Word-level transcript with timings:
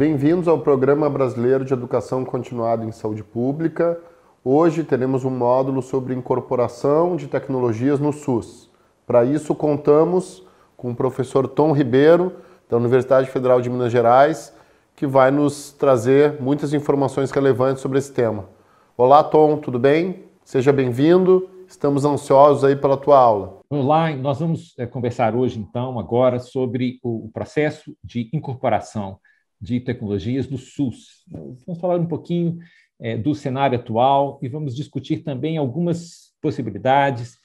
Bem-vindos 0.00 0.48
ao 0.48 0.58
Programa 0.58 1.10
Brasileiro 1.10 1.62
de 1.62 1.74
Educação 1.74 2.24
Continuada 2.24 2.86
em 2.86 2.90
Saúde 2.90 3.22
Pública. 3.22 4.00
Hoje 4.42 4.82
teremos 4.82 5.26
um 5.26 5.30
módulo 5.30 5.82
sobre 5.82 6.14
incorporação 6.14 7.16
de 7.16 7.26
tecnologias 7.26 8.00
no 8.00 8.10
SUS. 8.10 8.70
Para 9.06 9.26
isso, 9.26 9.54
contamos 9.54 10.42
com 10.74 10.90
o 10.90 10.96
professor 10.96 11.46
Tom 11.46 11.72
Ribeiro, 11.72 12.32
da 12.66 12.78
Universidade 12.78 13.28
Federal 13.28 13.60
de 13.60 13.68
Minas 13.68 13.92
Gerais, 13.92 14.56
que 14.96 15.06
vai 15.06 15.30
nos 15.30 15.70
trazer 15.72 16.40
muitas 16.40 16.72
informações 16.72 17.30
relevantes 17.30 17.82
sobre 17.82 17.98
esse 17.98 18.10
tema. 18.10 18.48
Olá, 18.96 19.22
Tom, 19.22 19.58
tudo 19.58 19.78
bem? 19.78 20.24
Seja 20.42 20.72
bem-vindo. 20.72 21.46
Estamos 21.68 22.06
ansiosos 22.06 22.64
aí 22.64 22.74
pela 22.74 22.96
tua 22.96 23.18
aula. 23.18 23.58
Olá, 23.68 24.10
nós 24.16 24.40
vamos 24.40 24.72
é, 24.78 24.86
conversar 24.86 25.36
hoje, 25.36 25.58
então, 25.58 25.98
agora 25.98 26.38
sobre 26.38 26.98
o 27.02 27.28
processo 27.34 27.94
de 28.02 28.30
incorporação 28.32 29.18
de 29.60 29.80
tecnologias 29.80 30.46
do 30.46 30.56
SUS. 30.56 31.24
Vamos 31.66 31.80
falar 31.80 31.96
um 31.98 32.06
pouquinho 32.06 32.58
é, 32.98 33.16
do 33.16 33.34
cenário 33.34 33.78
atual 33.78 34.38
e 34.42 34.48
vamos 34.48 34.74
discutir 34.74 35.22
também 35.22 35.56
algumas 35.56 36.32
possibilidades 36.40 37.38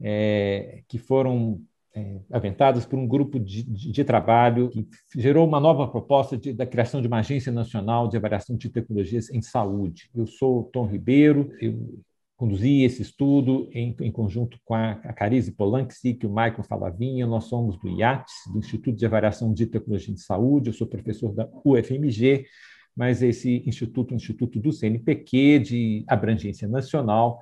é, 0.00 0.82
que 0.88 0.98
foram 0.98 1.60
é, 1.94 2.20
aventadas 2.30 2.86
por 2.86 2.98
um 2.98 3.06
grupo 3.06 3.38
de, 3.38 3.62
de, 3.62 3.92
de, 3.92 4.04
trabalho 4.04 4.70
que 4.70 4.86
gerou 5.14 5.46
uma 5.46 5.60
nova 5.60 5.86
proposta 5.86 6.36
de, 6.36 6.52
da 6.52 6.66
criação 6.66 7.00
de 7.00 7.06
uma 7.06 7.18
agência 7.18 7.52
nacional 7.52 8.08
de 8.08 8.16
avaliação 8.16 8.56
de 8.56 8.70
tecnologias 8.70 9.30
em 9.30 9.42
saúde. 9.42 10.10
Eu 10.14 10.26
sou 10.26 10.64
Tom 10.64 10.86
Ribeiro, 10.86 11.52
eu 11.60 12.00
conduzi 12.42 12.82
esse 12.82 13.02
estudo 13.02 13.68
em, 13.72 13.94
em 14.00 14.10
conjunto 14.10 14.58
com 14.64 14.74
a, 14.74 14.94
a 15.04 15.12
Carize 15.12 15.52
Polanski 15.52 16.18
e 16.20 16.26
o 16.26 16.28
Michael 16.28 16.64
Falavinha. 16.64 17.24
Nós 17.24 17.44
somos 17.44 17.78
do 17.78 17.88
IATS, 17.88 18.32
do 18.52 18.58
Instituto 18.58 18.96
de 18.96 19.06
Avaliação 19.06 19.54
de 19.54 19.64
Tecnologia 19.64 20.12
de 20.12 20.20
Saúde. 20.20 20.68
Eu 20.68 20.72
sou 20.72 20.88
professor 20.88 21.32
da 21.32 21.48
UFMG, 21.64 22.44
mas 22.96 23.22
esse 23.22 23.62
instituto 23.64 24.12
instituto 24.12 24.58
do 24.58 24.72
CNPq, 24.72 25.60
de 25.60 26.04
abrangência 26.08 26.66
nacional. 26.66 27.38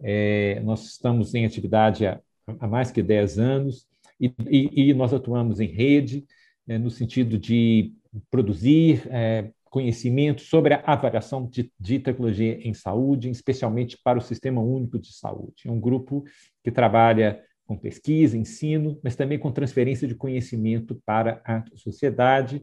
É, 0.00 0.60
nós 0.60 0.92
estamos 0.92 1.34
em 1.34 1.44
atividade 1.44 2.06
há, 2.06 2.18
há, 2.58 2.66
mais 2.66 2.90
que 2.90 3.02
10 3.02 3.38
anos 3.38 3.86
e, 4.18 4.32
e, 4.48 4.88
e 4.88 4.94
nós 4.94 5.12
atuamos 5.12 5.60
em 5.60 5.68
rede, 5.68 6.24
é, 6.66 6.78
no 6.78 6.88
sentido 6.88 7.36
de 7.36 7.92
produzir 8.30 9.06
é, 9.10 9.50
conhecimento 9.70 10.42
sobre 10.42 10.74
a 10.74 10.82
avaliação 10.84 11.46
de, 11.46 11.72
de, 11.78 11.98
tecnologia 11.98 12.58
em 12.66 12.74
saúde, 12.74 13.30
especialmente 13.30 13.98
para 14.02 14.18
o 14.18 14.22
Sistema 14.22 14.60
Único 14.60 14.98
de 14.98 15.12
Saúde. 15.12 15.66
É 15.66 15.70
um 15.70 15.80
grupo 15.80 16.24
que 16.62 16.70
trabalha 16.70 17.42
com 17.66 17.76
pesquisa, 17.76 18.36
ensino, 18.36 18.98
mas 19.02 19.14
também 19.14 19.38
com 19.38 19.52
transferência 19.52 20.08
de 20.08 20.14
conhecimento 20.14 21.00
para 21.04 21.42
a 21.44 21.62
sociedade. 21.76 22.62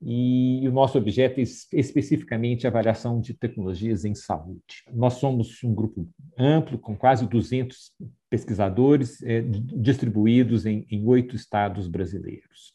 E 0.00 0.62
o 0.68 0.72
nosso 0.72 0.98
objeto 0.98 1.40
é 1.40 1.42
especificamente 1.42 2.66
a 2.66 2.70
avaliação 2.70 3.20
de 3.20 3.34
tecnologias 3.34 4.04
em 4.04 4.14
saúde. 4.14 4.84
Nós 4.92 5.14
somos 5.14 5.64
um 5.64 5.74
grupo 5.74 6.08
amplo, 6.38 6.78
com 6.78 6.94
quase 6.94 7.26
200 7.26 7.92
pesquisadores 8.28 9.22
é, 9.22 9.42
distribuídos 9.42 10.66
em 10.66 11.04
oito 11.06 11.34
estados 11.34 11.88
brasileiros. 11.88 12.74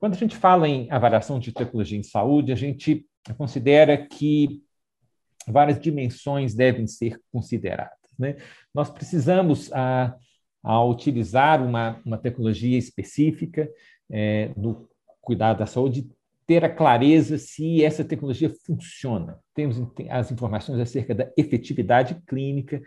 Quando 0.00 0.14
a 0.14 0.16
gente 0.16 0.34
fala 0.34 0.66
em 0.66 0.90
avaliação 0.90 1.38
de 1.38 1.52
tecnologia 1.52 1.98
em 1.98 2.02
saúde, 2.02 2.52
a 2.52 2.56
gente 2.56 3.06
considera 3.36 3.98
que 3.98 4.62
várias 5.46 5.78
dimensões 5.78 6.54
devem 6.54 6.86
ser 6.86 7.20
consideradas. 7.30 7.98
Né? 8.18 8.36
Nós 8.74 8.90
precisamos, 8.90 9.70
a, 9.74 10.16
a 10.62 10.84
utilizar 10.84 11.62
uma, 11.62 12.00
uma 12.04 12.16
tecnologia 12.16 12.78
específica 12.78 13.68
é, 14.10 14.50
cuidado 15.20 15.58
da 15.58 15.66
saúde, 15.66 16.08
ter 16.46 16.64
a 16.64 16.74
clareza 16.74 17.36
se 17.36 17.84
essa 17.84 18.02
tecnologia 18.02 18.50
funciona. 18.66 19.38
Temos 19.54 19.76
as 20.08 20.32
informações 20.32 20.80
acerca 20.80 21.14
da 21.14 21.30
efetividade 21.36 22.20
clínica 22.26 22.80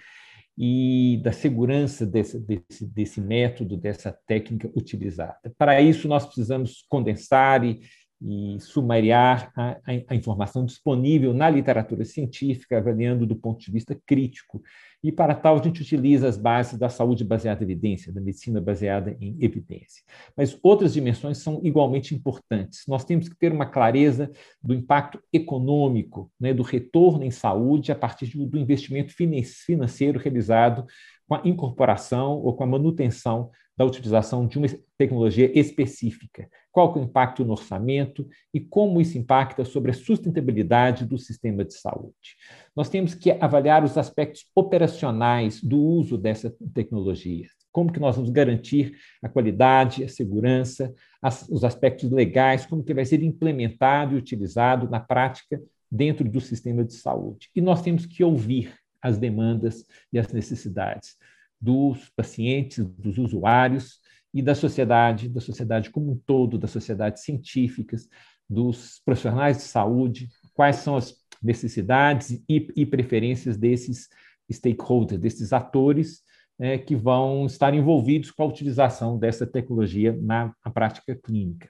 e 0.57 1.19
da 1.23 1.31
segurança 1.31 2.05
desse, 2.05 2.39
desse, 2.39 2.85
desse 2.85 3.21
método, 3.21 3.75
dessa 3.75 4.15
técnica 4.27 4.71
utilizada. 4.75 5.51
Para 5.57 5.81
isso, 5.81 6.07
nós 6.07 6.25
precisamos 6.25 6.85
condensar 6.87 7.63
e, 7.63 7.81
e 8.25 8.57
sumariar 8.61 9.51
a, 9.55 9.77
a, 10.07 10.15
informação 10.15 10.63
disponível 10.63 11.33
na 11.33 11.49
literatura 11.49 12.05
científica, 12.05 12.77
avaliando 12.77 13.25
do 13.25 13.35
ponto 13.35 13.59
de 13.59 13.69
vista 13.69 13.99
crítico. 14.05 14.63
E 15.03 15.11
para 15.11 15.35
tal, 15.35 15.59
a 15.59 15.61
gente 15.61 15.81
utiliza 15.81 16.29
as 16.29 16.37
bases 16.37 16.79
da 16.79 16.87
saúde 16.87 17.25
baseada 17.25 17.61
em 17.61 17.65
evidência, 17.65 18.13
da 18.13 18.21
medicina 18.21 18.61
baseada 18.61 19.17
em 19.19 19.35
evidência. 19.41 20.01
Mas 20.37 20.57
outras 20.63 20.93
dimensões 20.93 21.39
são 21.39 21.59
igualmente 21.61 22.15
importantes. 22.15 22.83
Nós 22.87 23.03
temos 23.03 23.27
que 23.27 23.35
ter 23.35 23.51
uma 23.51 23.65
clareza 23.65 24.31
do 24.63 24.73
impacto 24.73 25.21
econômico, 25.33 26.31
né, 26.39 26.53
do 26.53 26.63
retorno 26.63 27.25
em 27.25 27.31
saúde 27.31 27.91
a 27.91 27.95
partir 27.95 28.27
do 28.37 28.57
investimento 28.57 29.13
financeiro 29.13 30.17
realizado 30.17 30.85
com 31.33 31.35
a 31.35 31.41
incorporação 31.43 32.39
ou 32.39 32.53
com 32.55 32.63
a 32.63 32.67
manutenção 32.67 33.49
da 33.75 33.83
utilização 33.83 34.45
de 34.45 34.59
uma 34.59 34.67
tecnologia 34.95 35.51
específica. 35.59 36.47
Qual 36.71 36.93
é 36.93 36.99
o 36.99 37.03
impacto 37.03 37.43
no 37.43 37.53
orçamento 37.53 38.27
e 38.53 38.59
como 38.59 39.01
isso 39.01 39.17
impacta 39.17 39.65
sobre 39.65 39.89
a 39.89 39.93
sustentabilidade 39.95 41.05
do 41.05 41.17
sistema 41.17 41.65
de 41.65 41.73
saúde. 41.73 42.35
Nós 42.75 42.87
temos 42.87 43.15
que 43.15 43.31
avaliar 43.31 43.83
os 43.83 43.97
aspectos 43.97 44.45
operacionais 44.55 45.59
do 45.63 45.81
uso 45.81 46.19
dessa 46.19 46.55
tecnologia. 46.71 47.47
Como 47.71 47.91
que 47.91 47.99
nós 47.99 48.15
vamos 48.15 48.29
garantir 48.29 48.95
a 49.23 49.27
qualidade, 49.27 50.03
a 50.03 50.07
segurança, 50.07 50.93
as, 51.19 51.49
os 51.49 51.63
aspectos 51.63 52.11
legais, 52.11 52.67
como 52.67 52.83
que 52.83 52.93
vai 52.93 53.05
ser 53.05 53.23
implementado 53.23 54.13
e 54.13 54.19
utilizado 54.19 54.87
na 54.87 54.99
prática 54.99 55.59
dentro 55.89 56.29
do 56.29 56.39
sistema 56.39 56.83
de 56.83 56.93
saúde. 56.93 57.49
E 57.55 57.61
nós 57.61 57.81
temos 57.81 58.05
que 58.05 58.23
ouvir 58.23 58.82
as 59.03 59.17
demandas 59.17 59.85
e 60.11 60.17
as 60.17 60.31
necessidades 60.31 61.17
dos 61.59 62.09
pacientes, 62.15 62.85
dos 62.85 63.17
usuários 63.17 63.99
e 64.33 64.41
da 64.41 64.55
sociedade, 64.55 65.29
da 65.29 65.39
sociedade 65.39 65.89
como 65.89 66.11
um 66.11 66.17
todo, 66.25 66.57
das 66.57 66.71
sociedades 66.71 67.23
científicas, 67.23 68.09
dos 68.49 69.01
profissionais 69.05 69.57
de 69.57 69.63
saúde, 69.63 70.29
quais 70.53 70.77
são 70.77 70.95
as 70.95 71.15
necessidades 71.41 72.31
e, 72.49 72.67
e 72.75 72.85
preferências 72.85 73.57
desses 73.57 74.09
stakeholders, 74.51 75.19
desses 75.19 75.53
atores 75.53 76.21
é, 76.59 76.77
que 76.77 76.95
vão 76.95 77.45
estar 77.45 77.73
envolvidos 77.73 78.31
com 78.31 78.43
a 78.43 78.47
utilização 78.47 79.17
dessa 79.17 79.45
tecnologia 79.45 80.17
na, 80.21 80.53
na 80.65 80.71
prática 80.71 81.15
clínica. 81.15 81.69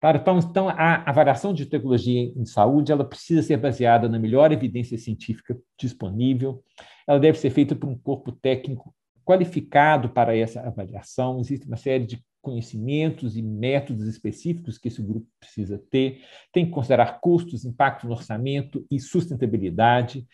Para, 0.00 0.18
então, 0.18 0.38
então, 0.38 0.68
a 0.68 1.08
avaliação 1.08 1.52
de 1.52 1.66
tecnologia 1.66 2.32
em 2.34 2.46
saúde 2.46 2.90
ela 2.90 3.04
precisa 3.04 3.42
ser 3.42 3.58
baseada 3.58 4.08
na 4.08 4.18
melhor 4.18 4.50
evidência 4.50 4.96
científica 4.96 5.58
disponível, 5.78 6.64
ela 7.06 7.20
deve 7.20 7.38
ser 7.38 7.50
feita 7.50 7.76
por 7.76 7.88
um 7.88 7.98
corpo 7.98 8.32
técnico 8.32 8.94
qualificado 9.24 10.08
para 10.08 10.34
essa 10.34 10.60
avaliação, 10.60 11.38
existe 11.38 11.66
uma 11.66 11.76
série 11.76 12.06
de 12.06 12.24
conhecimentos 12.40 13.36
e 13.36 13.42
métodos 13.42 14.06
específicos 14.06 14.78
que 14.78 14.88
esse 14.88 15.02
grupo 15.02 15.26
precisa 15.38 15.78
ter, 15.90 16.22
tem 16.50 16.64
que 16.64 16.70
considerar 16.70 17.20
custos, 17.20 17.66
impacto 17.66 18.06
no 18.06 18.14
orçamento 18.14 18.84
e 18.90 18.98
sustentabilidade. 18.98 20.26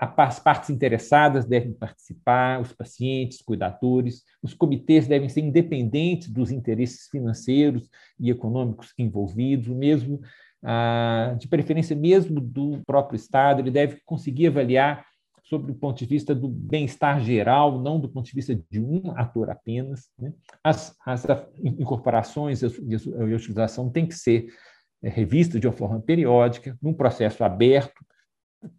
As 0.00 0.40
partes 0.40 0.70
interessadas 0.70 1.44
devem 1.44 1.74
participar, 1.74 2.58
os 2.58 2.72
pacientes, 2.72 3.42
cuidadores, 3.42 4.22
os 4.42 4.54
comitês 4.54 5.06
devem 5.06 5.28
ser 5.28 5.42
independentes 5.42 6.30
dos 6.30 6.50
interesses 6.50 7.06
financeiros 7.08 7.86
e 8.18 8.30
econômicos 8.30 8.94
envolvidos, 8.96 9.68
mesmo 9.68 10.22
de 11.38 11.48
preferência 11.48 11.96
mesmo 11.96 12.40
do 12.40 12.80
próprio 12.86 13.16
Estado, 13.16 13.60
ele 13.60 13.70
deve 13.70 14.00
conseguir 14.04 14.48
avaliar 14.48 15.04
sobre 15.42 15.72
o 15.72 15.74
ponto 15.74 15.98
de 15.98 16.06
vista 16.06 16.34
do 16.34 16.48
bem-estar 16.48 17.20
geral, 17.20 17.80
não 17.80 17.98
do 17.98 18.08
ponto 18.08 18.26
de 18.26 18.34
vista 18.34 18.54
de 18.54 18.80
um 18.80 19.10
ator 19.16 19.50
apenas. 19.50 20.08
Né? 20.18 20.32
As, 20.62 20.96
as, 21.04 21.26
incorporações 21.58 22.62
e 22.62 22.66
a 22.66 23.36
utilização 23.36 23.90
têm 23.90 24.06
que 24.06 24.14
ser 24.14 24.46
é, 25.02 25.08
revistas 25.08 25.60
de 25.60 25.66
uma 25.66 25.72
forma 25.72 26.00
periódica, 26.00 26.78
num 26.80 26.94
processo 26.94 27.42
aberto, 27.42 28.04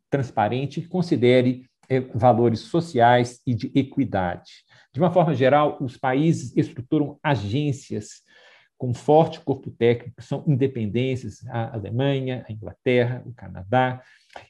transparente, 0.10 0.82
que 0.82 0.88
considere 0.88 1.66
é, 1.90 2.00
valores 2.00 2.62
sociais 2.62 3.42
e 3.46 3.54
de 3.54 3.72
equidade. 3.76 4.64
De 4.94 5.00
uma 5.00 5.12
forma 5.12 5.34
geral, 5.34 5.78
os 5.82 5.98
países 5.98 6.56
estruturam 6.56 7.20
agências 7.24 8.22
com 8.78 8.94
forte 8.94 9.40
corpo 9.40 9.70
técnico, 9.70 10.24
são 10.24 10.44
independências, 10.48 11.46
a 11.50 11.76
Alemanha, 11.76 12.44
a 12.50 12.52
Inglaterra, 12.52 13.22
o 13.28 13.34
Canadá, 13.34 14.02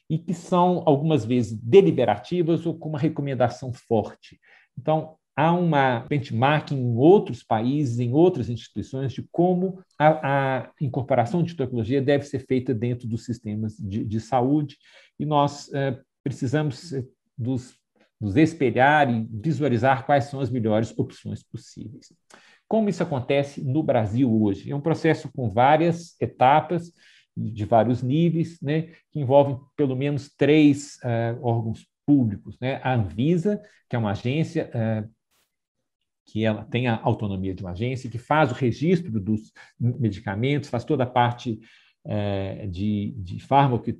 e 0.08 0.18
que 0.18 0.32
são, 0.32 0.82
algumas 0.86 1.24
vezes, 1.24 1.52
deliberativas 1.52 2.64
ou 2.64 2.78
com 2.78 2.88
uma 2.88 2.98
recomendação 2.98 3.72
forte. 3.72 4.40
Então, 4.78 5.16
há 5.36 5.52
uma 5.52 6.00
benchmarking 6.08 6.76
em 6.76 6.96
outros 6.96 7.42
países, 7.42 7.98
em 7.98 8.12
outras 8.12 8.48
instituições, 8.48 9.12
de 9.12 9.26
como 9.30 9.80
a, 9.98 10.60
a 10.60 10.70
incorporação 10.80 11.42
de 11.42 11.54
tecnologia 11.54 12.02
deve 12.02 12.24
ser 12.24 12.40
feita 12.46 12.74
dentro 12.74 13.08
dos 13.08 13.24
sistemas 13.24 13.76
de, 13.78 14.04
de 14.04 14.20
saúde, 14.20 14.76
e 15.18 15.24
nós 15.24 15.72
é, 15.72 15.98
precisamos 16.22 16.92
eh, 16.92 17.04
dos, 17.36 17.74
nos 18.20 18.36
espelhar 18.36 19.10
e 19.10 19.26
visualizar 19.32 20.04
quais 20.04 20.24
são 20.24 20.40
as 20.40 20.50
melhores 20.50 20.96
opções 20.98 21.42
possíveis. 21.42 22.12
Como 22.68 22.88
isso 22.88 23.02
acontece 23.02 23.62
no 23.62 23.82
Brasil 23.82 24.42
hoje? 24.42 24.70
É 24.70 24.76
um 24.76 24.80
processo 24.80 25.30
com 25.34 25.50
várias 25.50 26.18
etapas, 26.20 26.92
de 27.36 27.64
vários 27.64 28.02
níveis, 28.02 28.60
né, 28.60 28.92
que 29.10 29.20
envolvem 29.20 29.58
pelo 29.76 29.96
menos 29.96 30.30
três 30.36 30.96
uh, 30.96 31.42
órgãos 31.42 31.86
públicos. 32.06 32.58
Né? 32.60 32.80
A 32.82 32.94
Anvisa, 32.94 33.60
que 33.88 33.96
é 33.96 33.98
uma 33.98 34.10
agência 34.10 34.70
uh, 34.74 35.10
que 36.26 36.44
ela 36.44 36.64
tem 36.64 36.86
a 36.86 37.00
autonomia 37.02 37.54
de 37.54 37.62
uma 37.62 37.72
agência, 37.72 38.10
que 38.10 38.18
faz 38.18 38.50
o 38.50 38.54
registro 38.54 39.20
dos 39.20 39.52
medicamentos, 39.78 40.70
faz 40.70 40.84
toda 40.84 41.04
a 41.04 41.06
parte 41.06 41.60
uh, 42.06 42.68
de, 42.68 43.14
de 43.18 43.40
fármaco 43.40 43.88
e 43.88 43.96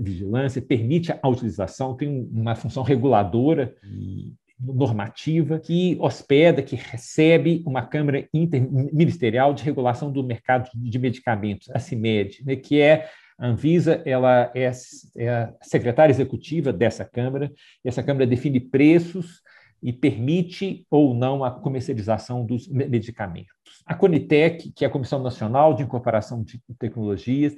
vigilância, 0.00 0.62
permite 0.62 1.12
a 1.12 1.28
utilização, 1.28 1.96
tem 1.96 2.28
uma 2.32 2.54
função 2.54 2.82
reguladora 2.82 3.74
e 3.84 4.32
normativa 4.60 5.58
que 5.58 5.96
hospeda, 6.00 6.62
que 6.62 6.76
recebe 6.76 7.62
uma 7.66 7.82
Câmara 7.82 8.28
Interministerial 8.32 9.52
de 9.52 9.64
Regulação 9.64 10.12
do 10.12 10.22
Mercado 10.22 10.70
de 10.74 10.98
Medicamentos, 10.98 11.68
a 11.70 11.80
CIMED, 11.80 12.44
né, 12.44 12.54
que 12.54 12.80
é 12.80 13.08
a 13.38 13.48
Anvisa 13.48 14.00
ela 14.04 14.52
é, 14.54 14.70
é 15.16 15.52
secretária 15.62 16.12
executiva 16.12 16.72
dessa 16.72 17.04
Câmara, 17.04 17.50
e 17.84 17.88
essa 17.88 18.02
Câmara 18.02 18.26
define 18.26 18.60
preços 18.60 19.42
e 19.82 19.92
permite 19.92 20.86
ou 20.90 21.14
não 21.14 21.42
a 21.42 21.50
comercialização 21.50 22.44
dos 22.46 22.68
medicamentos. 22.68 23.52
A 23.84 23.94
Conitec, 23.94 24.70
que 24.72 24.84
é 24.84 24.88
a 24.88 24.90
Comissão 24.90 25.22
Nacional 25.22 25.74
de 25.74 25.82
Incorporação 25.82 26.42
de 26.42 26.60
Tecnologias, 26.78 27.54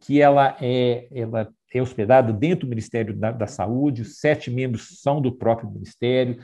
que 0.00 0.20
ela 0.20 0.56
é, 0.60 1.08
ela 1.12 1.48
é 1.72 1.82
hospedada 1.82 2.32
dentro 2.32 2.66
do 2.66 2.70
Ministério 2.70 3.14
da, 3.14 3.32
da, 3.32 3.46
Saúde, 3.46 4.02
os 4.02 4.18
sete 4.18 4.50
membros 4.50 5.00
são 5.00 5.20
do 5.20 5.32
próprio 5.32 5.70
Ministério, 5.70 6.38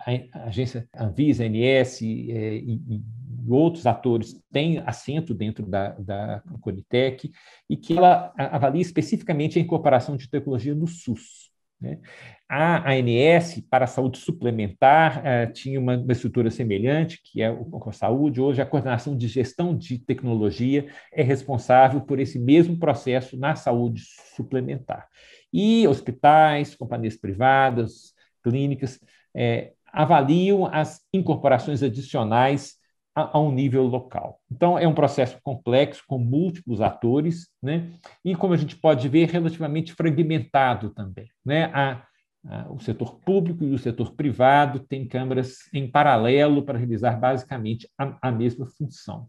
a, 0.00 0.46
agência 0.46 0.88
Anvisa, 0.94 1.44
ANS 1.44 2.02
é, 2.02 2.04
e, 2.04 2.80
e, 2.88 3.02
outros 3.48 3.86
atores 3.86 4.40
têm 4.52 4.78
assento 4.78 5.32
dentro 5.32 5.66
da, 5.66 5.90
da 5.90 6.42
Conitec, 6.60 7.30
e 7.70 7.76
que 7.76 7.96
ela 7.96 8.32
avalia 8.36 8.82
especificamente 8.82 9.58
a 9.58 9.62
incorporação 9.62 10.16
de 10.16 10.28
tecnologia 10.28 10.74
no 10.74 10.86
SUS. 10.86 11.50
Né? 11.80 12.00
A 12.48 12.92
ANS, 12.92 13.60
para 13.68 13.86
a 13.86 13.88
saúde 13.88 14.18
suplementar, 14.18 15.20
eh, 15.26 15.46
tinha 15.46 15.80
uma, 15.80 15.96
estrutura 16.10 16.48
semelhante, 16.48 17.20
que 17.24 17.42
é 17.42 17.50
o 17.50 17.92
Saúde. 17.92 18.40
Hoje, 18.40 18.62
a 18.62 18.66
coordenação 18.66 19.16
de 19.16 19.26
gestão 19.26 19.76
de 19.76 19.98
tecnologia 19.98 20.86
é 21.12 21.24
responsável 21.24 22.00
por 22.00 22.20
esse 22.20 22.38
mesmo 22.38 22.78
processo 22.78 23.36
na 23.36 23.56
saúde 23.56 24.02
suplementar. 24.36 25.08
E 25.52 25.88
hospitais, 25.88 26.76
companhias 26.76 27.16
privadas, 27.16 28.14
clínicas, 28.44 29.00
eh, 29.34 29.72
avaliam 29.92 30.66
as 30.66 31.00
incorporações 31.12 31.82
adicionais 31.82 32.76
a, 33.12 33.38
a, 33.38 33.40
um 33.40 33.50
nível 33.50 33.84
local. 33.84 34.38
Então, 34.52 34.78
é 34.78 34.86
um 34.86 34.94
processo 34.94 35.38
complexo, 35.42 36.04
com 36.06 36.18
múltiplos 36.18 36.80
atores, 36.80 37.48
né? 37.62 37.90
e, 38.24 38.36
como 38.36 38.52
a 38.52 38.56
gente 38.56 38.76
pode 38.76 39.08
ver, 39.08 39.30
relativamente 39.30 39.94
fragmentado 39.94 40.90
também. 40.90 41.28
Né? 41.44 41.64
A, 41.74 42.06
o 42.70 42.78
setor 42.78 43.18
público 43.20 43.64
e 43.64 43.74
o 43.74 43.78
setor 43.78 44.14
privado 44.14 44.80
têm 44.80 45.06
câmaras 45.06 45.56
em 45.72 45.90
paralelo 45.90 46.62
para 46.62 46.78
realizar 46.78 47.18
basicamente 47.18 47.88
a, 47.98 48.30
mesma 48.30 48.66
função. 48.66 49.28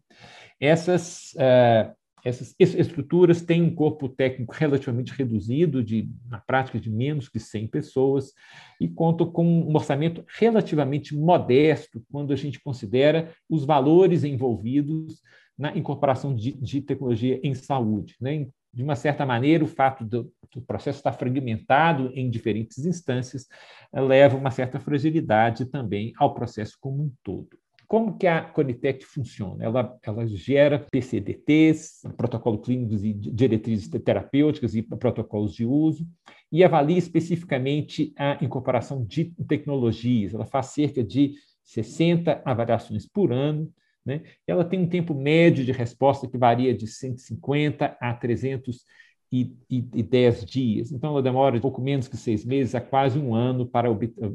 Essas 0.59 1.33
uh, 1.33 1.95
essas 2.27 2.53
estruturas 2.59 3.41
têm 3.41 3.61
um 3.61 3.73
corpo 3.73 4.09
técnico 4.09 4.53
relativamente 4.53 5.13
reduzido, 5.13 5.81
de, 5.81 6.09
na 6.27 6.39
prática 6.39 6.77
de 6.77 6.89
menos 6.89 7.29
que 7.29 7.39
100 7.39 7.67
pessoas, 7.67 8.33
e 8.81 8.87
contam 8.87 9.31
com 9.31 9.45
um 9.45 9.73
orçamento 9.73 10.25
relativamente 10.37 11.15
modesto 11.15 12.03
quando 12.11 12.33
a 12.33 12.35
gente 12.35 12.59
considera 12.59 13.33
os 13.49 13.63
valores 13.63 14.25
envolvidos 14.25 15.21
na 15.57 15.75
incorporação 15.77 16.35
de, 16.35 16.51
de 16.51 16.81
tecnologia 16.81 17.39
em 17.41 17.53
saúde. 17.53 18.15
Né? 18.19 18.47
De 18.77 18.83
uma 18.83 18.95
certa 18.95 19.25
maneira, 19.25 19.63
o 19.63 19.67
fato 19.67 20.05
do, 20.05 20.31
do 20.53 20.61
processo 20.61 20.99
estar 20.99 21.11
fragmentado 21.13 22.11
em 22.13 22.29
diferentes 22.29 22.85
instâncias 22.85 23.47
eh, 23.91 23.99
leva 23.99 24.37
uma 24.37 24.51
certa 24.51 24.79
fragilidade 24.79 25.65
também 25.65 26.13
ao 26.15 26.35
processo 26.35 26.77
como 26.79 27.05
um 27.05 27.11
todo. 27.23 27.49
Como 27.87 28.19
que 28.19 28.27
a 28.27 28.43
Conitec 28.43 29.03
funciona? 29.03 29.63
Ela, 29.63 29.97
ela 30.03 30.27
gera 30.27 30.85
PCDTs, 30.91 32.03
protocolo 32.15 32.59
clínicos 32.59 33.03
e 33.03 33.13
diretrizes 33.13 33.89
terapêuticas 33.89 34.75
e 34.75 34.83
protocolos 34.83 35.55
de 35.55 35.65
uso, 35.65 36.07
e 36.51 36.63
avalia 36.63 36.99
especificamente 36.99 38.13
a 38.15 38.37
incorporação 38.43 39.03
de 39.03 39.33
tecnologias. 39.47 40.35
Ela 40.35 40.45
faz 40.45 40.67
cerca 40.67 41.03
de 41.03 41.33
60 41.63 42.43
avaliações 42.45 43.07
por 43.07 43.33
ano, 43.33 43.73
né? 44.07 44.21
Ela 44.47 44.63
tem 44.63 44.79
um 44.79 44.87
tempo 44.87 45.13
médio 45.13 45.65
de 45.65 45.73
resposta 45.73 46.27
que 46.27 46.37
varia 46.37 46.73
de 46.73 46.87
150 46.87 47.97
a 47.99 48.13
300 48.13 48.85
e, 49.29 49.53
e, 49.69 49.85
e 49.95 50.01
10 50.01 50.45
dias. 50.45 50.91
Então, 50.93 51.11
ela 51.11 51.21
demora 51.21 51.59
pouco 51.59 51.81
menos 51.81 52.07
que 52.07 52.15
seis 52.15 52.45
meses 52.45 52.73
a 52.73 52.79
quase 52.79 53.19
um 53.19 53.35
ano 53.35 53.67
para 53.67 53.89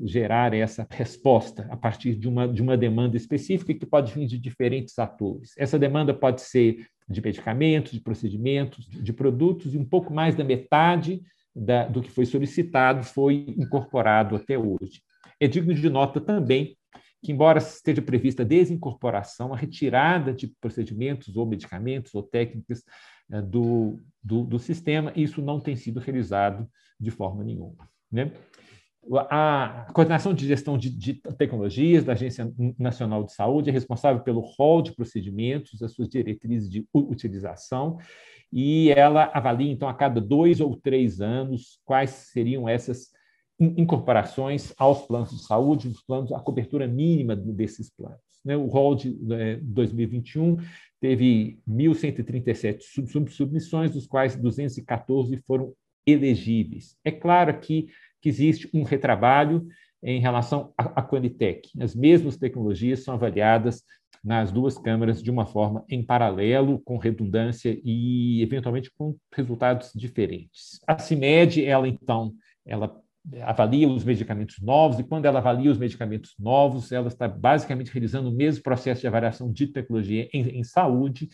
gerar 0.05 0.53
essa 0.53 0.87
resposta 0.91 1.67
a 1.71 1.77
partir 1.77 2.15
de 2.15 2.29
uma, 2.29 2.47
de 2.47 2.61
uma 2.61 2.77
demanda 2.77 3.17
específica 3.17 3.73
que 3.73 3.87
pode 3.87 4.13
vir 4.13 4.27
de 4.27 4.39
diferentes 4.39 4.99
atores. 4.99 5.53
Essa 5.57 5.79
demanda 5.79 6.13
pode 6.13 6.43
ser 6.43 6.87
de 7.09 7.23
medicamentos, 7.23 7.93
de 7.93 8.01
procedimentos, 8.01 8.87
de 8.87 9.13
produtos, 9.13 9.75
e 9.75 9.79
um 9.79 9.85
pouco 9.85 10.13
mais 10.13 10.35
da 10.35 10.45
metade 10.45 11.23
da, 11.57 11.87
do 11.87 12.03
que 12.03 12.11
foi 12.11 12.27
solicitado 12.27 13.03
foi 13.03 13.47
incorporado 13.57 14.37
até 14.37 14.59
hoje. 14.59 15.03
É 15.41 15.49
digno 15.49 15.75
de 15.75 15.89
nota 15.89 16.21
também 16.21 16.77
que, 17.23 17.31
embora 17.31 17.59
esteja 17.59 18.03
prevista 18.03 18.43
a 18.43 18.47
desincorporação, 18.47 19.55
a 19.55 19.57
retirada 19.57 20.33
de 20.33 20.49
procedimentos 20.61 21.37
ou 21.37 21.47
medicamentos 21.47 22.15
ou 22.15 22.23
técnicas 22.23 22.83
eh, 23.31 23.41
do, 23.41 24.01
do, 24.23 24.45
do, 24.45 24.59
sistema, 24.59 25.13
isso 25.15 25.41
não 25.41 25.61
tem 25.61 25.77
sido 25.77 26.01
realizado 26.01 26.69
de 26.99 27.11
forma 27.11 27.45
nenhuma. 27.45 27.89
Né? 28.11 28.33
A 29.31 29.89
coordenação 29.93 30.35
de 30.35 30.47
gestão 30.47 30.77
de, 30.77 30.91
de, 30.91 31.15
tecnologias 31.37 32.05
da 32.05 32.13
Agência 32.13 32.53
Nacional 32.79 33.25
de 33.25 33.33
Saúde 33.33 33.71
é 33.71 33.73
responsável 33.73 34.23
pelo 34.23 34.41
rol 34.41 34.83
de 34.83 34.95
procedimentos, 34.95 35.83
as 35.83 35.93
suas 35.93 36.09
diretrizes 36.09 36.69
de 36.69 36.87
utilização, 36.93 37.99
e 38.53 38.91
ela 38.91 39.31
avalia, 39.33 39.73
então, 39.73 39.89
a 39.89 39.95
cada 39.95 40.21
dois 40.21 40.61
ou 40.61 40.77
três 40.77 41.21
anos, 41.21 41.81
quais 41.85 42.11
seriam 42.11 42.69
essas 42.69 43.11
incorporações 43.59 44.73
aos 44.77 45.07
planos 45.07 45.31
de 45.31 45.45
saúde, 45.45 45.89
os 45.89 46.03
planos, 46.03 46.33
a 46.33 46.41
cobertura 46.41 46.87
mínima 46.87 47.37
desses 47.37 47.91
planos. 47.91 48.21
Né? 48.45 48.57
O 48.57 48.67
rol 48.67 48.95
de 48.95 49.11
2021 49.63 50.57
né, 50.57 50.65
teve 51.01 51.61
1.137 51.69 52.81
submissões, 53.29 53.93
dos 53.93 54.07
quais 54.07 54.37
214 54.37 55.37
foram 55.47 55.73
elegíveis. 56.07 56.97
É 57.05 57.11
claro 57.11 57.59
que 57.61 57.89
existe 58.25 58.69
um 58.75 58.83
retrabalho 58.83 59.67
em 60.03 60.21
relação 60.21 60.73
à 60.77 61.01
Quanitec. 61.03 61.71
As 61.81 61.95
mesmas 61.95 62.37
tecnologias 62.37 63.05
são 63.05 63.15
avaliadas 63.15 63.85
nas 64.23 64.53
duas 64.53 64.79
câmaras 64.79 65.23
de 65.23 65.31
uma 65.31 65.47
forma 65.47 65.85
em 65.89 66.05
paralelo, 66.05 66.81
com 66.81 66.97
redundância 66.97 67.79
e, 67.85 68.43
eventualmente, 68.43 68.91
com 68.97 69.17
resultados 69.35 69.93
diferentes. 69.95 70.81
A 70.87 70.99
CIMED, 70.99 71.65
ela, 71.65 71.89
então, 71.89 72.33
ela 72.65 73.02
avalia 73.43 73.89
os 73.89 74.05
medicamentos 74.05 74.59
novos, 74.61 74.99
e 74.99 75.05
quando 75.05 75.27
ela 75.27 75.39
avalia 75.39 75.71
os 75.71 75.79
medicamentos 75.79 76.35
novos, 76.39 76.91
ela 76.91 77.09
está 77.09 77.29
basicamente 77.29 77.93
realizando 77.93 78.29
o 78.29 78.35
mesmo 78.35 78.63
processo 78.63 79.01
de 79.01 79.07
avaliação 79.07 79.53
de 79.53 79.69
tecnologia 79.69 80.29
em, 80.33 80.59
em 80.59 80.65
saúde, 80.65 81.29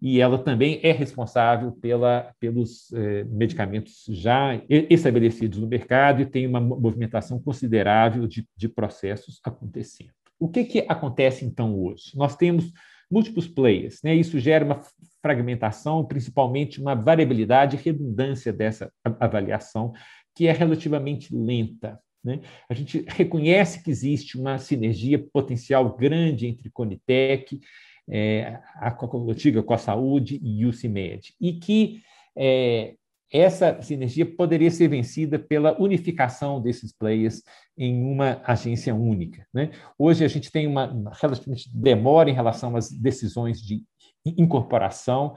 e 0.00 0.20
ela 0.20 0.38
também 0.38 0.80
é 0.82 0.92
responsável 0.92 1.72
pela, 1.72 2.32
pelos 2.40 2.92
eh, 2.92 3.24
medicamentos 3.24 4.04
já 4.08 4.60
estabelecidos 4.68 5.58
no 5.58 5.66
mercado 5.66 6.22
e 6.22 6.26
tem 6.26 6.46
uma 6.46 6.60
movimentação 6.60 7.38
considerável 7.38 8.26
de, 8.26 8.46
de 8.56 8.68
processos 8.68 9.40
acontecendo. 9.44 10.10
O 10.38 10.48
que, 10.48 10.64
que 10.64 10.84
acontece 10.88 11.44
então 11.44 11.78
hoje? 11.78 12.16
Nós 12.16 12.36
temos 12.36 12.72
múltiplos 13.10 13.46
players, 13.46 14.00
né? 14.02 14.14
isso 14.14 14.38
gera 14.38 14.64
uma 14.64 14.80
fragmentação, 15.22 16.04
principalmente 16.04 16.80
uma 16.80 16.94
variabilidade 16.94 17.76
e 17.76 17.80
redundância 17.80 18.52
dessa 18.52 18.92
avaliação, 19.20 19.92
que 20.34 20.46
é 20.46 20.52
relativamente 20.52 21.34
lenta. 21.34 21.98
Né? 22.22 22.40
A 22.68 22.74
gente 22.74 23.04
reconhece 23.06 23.82
que 23.82 23.90
existe 23.90 24.38
uma 24.38 24.58
sinergia 24.58 25.18
potencial 25.18 25.94
grande 25.94 26.46
entre 26.46 26.70
Conitec, 26.70 27.60
é, 28.08 28.58
a 28.76 28.90
Coca-Cola 28.90 29.62
com 29.62 29.74
a 29.74 29.78
Saúde 29.78 30.40
e 30.42 30.66
o 30.66 30.72
CIMED, 30.72 31.34
e 31.40 31.54
que 31.54 32.02
é, 32.36 32.94
essa 33.32 33.80
sinergia 33.82 34.24
poderia 34.24 34.70
ser 34.70 34.88
vencida 34.88 35.38
pela 35.38 35.80
unificação 35.80 36.60
desses 36.60 36.92
players 36.92 37.42
em 37.76 38.04
uma 38.04 38.40
agência 38.44 38.94
única. 38.94 39.46
Né? 39.52 39.70
Hoje 39.98 40.24
a 40.24 40.28
gente 40.28 40.52
tem 40.52 40.66
uma 40.66 41.10
relativamente 41.20 41.68
demora 41.74 42.30
em 42.30 42.34
relação 42.34 42.76
às 42.76 42.90
decisões 42.90 43.60
de 43.60 43.82
incorporação. 44.24 45.34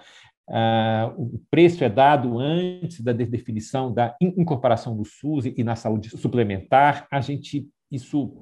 Uh, 0.49 1.23
o 1.23 1.41
preço 1.51 1.83
é 1.83 1.89
dado 1.89 2.39
antes 2.39 3.01
da 3.01 3.11
definição 3.11 3.93
da 3.93 4.15
incorporação 4.21 4.95
do 4.95 5.03
SUS 5.03 5.45
e, 5.45 5.63
na 5.63 5.75
saúde 5.75 6.09
suplementar. 6.09 7.05
A 7.11 7.19
gente 7.19 7.67
isso 7.91 8.33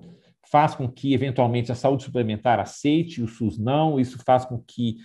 faz 0.51 0.75
com 0.75 0.87
que 0.87 1.13
eventualmente 1.13 1.71
a 1.71 1.75
saúde 1.75 2.03
suplementar 2.03 2.59
aceite 2.59 3.21
o 3.21 3.27
SUS 3.27 3.57
não. 3.57 3.99
Isso 3.99 4.19
faz 4.23 4.45
com 4.45 4.59
que 4.59 4.97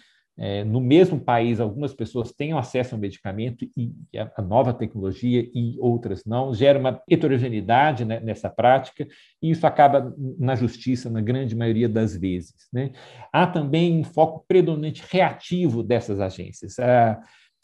é, 0.43 0.65
no 0.65 0.81
mesmo 0.81 1.21
país, 1.21 1.61
algumas 1.61 1.93
pessoas 1.93 2.33
tenham 2.33 2.59
acesso 2.59 2.95
ao 2.95 3.01
medicamento 3.01 3.69
e 3.77 3.93
a, 4.17 4.41
nova 4.41 4.73
tecnologia 4.73 5.47
e 5.55 5.77
outras 5.79 6.25
não, 6.25 6.55
gera 6.55 6.79
uma 6.79 6.99
heterogeneidade 7.11 8.07
né, 8.07 8.21
nessa 8.21 8.49
prática, 8.49 9.07
e 9.43 9.51
isso 9.51 9.67
acaba 9.67 10.15
na 10.39 10.55
justiça, 10.55 11.11
na 11.11 11.21
grande 11.21 11.55
maioria 11.55 11.91
das 11.91 12.17
vezes. 12.17 12.55
Né? 12.73 12.93
Há 13.31 13.47
também 13.47 14.01
um 14.01 14.05
foco 14.05 14.43
predominante 14.49 15.05
reativo 15.11 15.83
dessas 15.83 16.21
agências. 16.21 16.79
Ah, 16.79 17.21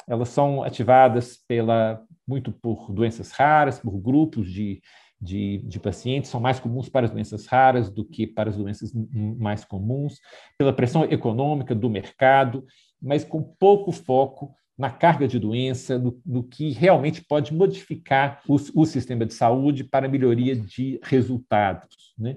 elas 0.07 0.29
são 0.29 0.63
ativadas 0.63 1.39
pela, 1.49 2.03
muito 2.29 2.53
por 2.53 2.93
doenças 2.93 3.31
raras, 3.33 3.79
por 3.79 3.97
grupos 3.99 4.53
de 4.53 4.83
de, 5.21 5.59
de, 5.59 5.81
pacientes 5.81 6.31
são 6.31 6.41
mais 6.41 6.61
comuns 6.61 6.89
para 6.89 7.07
as 7.07 7.13
doenças 7.13 7.47
raras 7.47 7.91
do 7.91 8.05
que 8.05 8.27
para 8.27 8.51
as 8.51 8.57
doenças 8.57 8.93
mais 9.13 9.65
comuns, 9.65 10.21
pela 10.59 10.73
pressão 10.73 11.05
econômica 11.05 11.75
do 11.75 11.89
mercado, 11.89 12.65
mas 13.01 13.25
com 13.25 13.43
pouco 13.43 13.93
foco 13.93 14.55
na 14.77 14.91
carga 14.91 15.27
de 15.27 15.39
doença, 15.39 15.99
no, 15.99 16.21
no 16.25 16.43
que 16.43 16.71
realmente 16.71 17.25
pode 17.25 17.55
modificar 17.55 18.43
o, 18.47 18.57
o, 18.75 18.85
sistema 18.85 19.25
de 19.25 19.33
saúde 19.33 19.83
para 19.85 20.09
melhoria 20.09 20.55
de 20.55 21.01
resultados. 21.03 22.15
Né? 22.19 22.37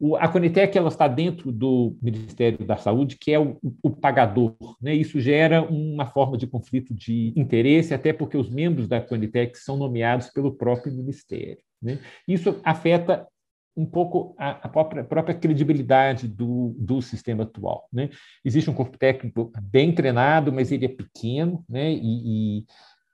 O, 0.00 0.16
a 0.16 0.26
Conitec 0.26 0.76
ela 0.76 0.88
está 0.88 1.06
dentro 1.06 1.52
do 1.52 1.96
Ministério 2.00 2.64
da 2.66 2.76
Saúde, 2.76 3.16
que 3.20 3.32
é 3.32 3.38
o, 3.38 3.58
o 3.82 3.90
pagador. 3.90 4.56
Né? 4.80 4.94
Isso 4.94 5.20
gera 5.20 5.62
uma 5.62 6.06
forma 6.06 6.38
de 6.38 6.46
conflito 6.46 6.94
de 6.94 7.32
interesse, 7.36 7.92
até 7.92 8.12
porque 8.12 8.36
os 8.36 8.48
membros 8.48 8.88
da 8.88 9.00
Conitec 9.00 9.56
são 9.58 9.76
nomeados 9.76 10.30
pelo 10.30 10.54
próprio 10.54 10.92
Ministério. 10.92 11.58
Né? 11.84 11.98
Isso 12.26 12.60
afeta 12.64 13.26
um 13.76 13.84
pouco 13.84 14.34
a, 14.38 14.50
a 14.50 14.68
própria, 14.68 15.02
própria, 15.02 15.34
credibilidade 15.34 16.28
do, 16.28 16.74
do 16.78 17.02
sistema 17.02 17.42
atual. 17.42 17.88
Né? 17.92 18.08
Existe 18.44 18.70
um 18.70 18.74
corpo 18.74 18.96
técnico 18.96 19.52
bem 19.60 19.92
treinado, 19.92 20.52
mas 20.52 20.70
ele 20.70 20.86
é 20.86 20.88
pequeno 20.88 21.64
né? 21.68 21.92
e, 21.92 22.58
e 22.60 22.66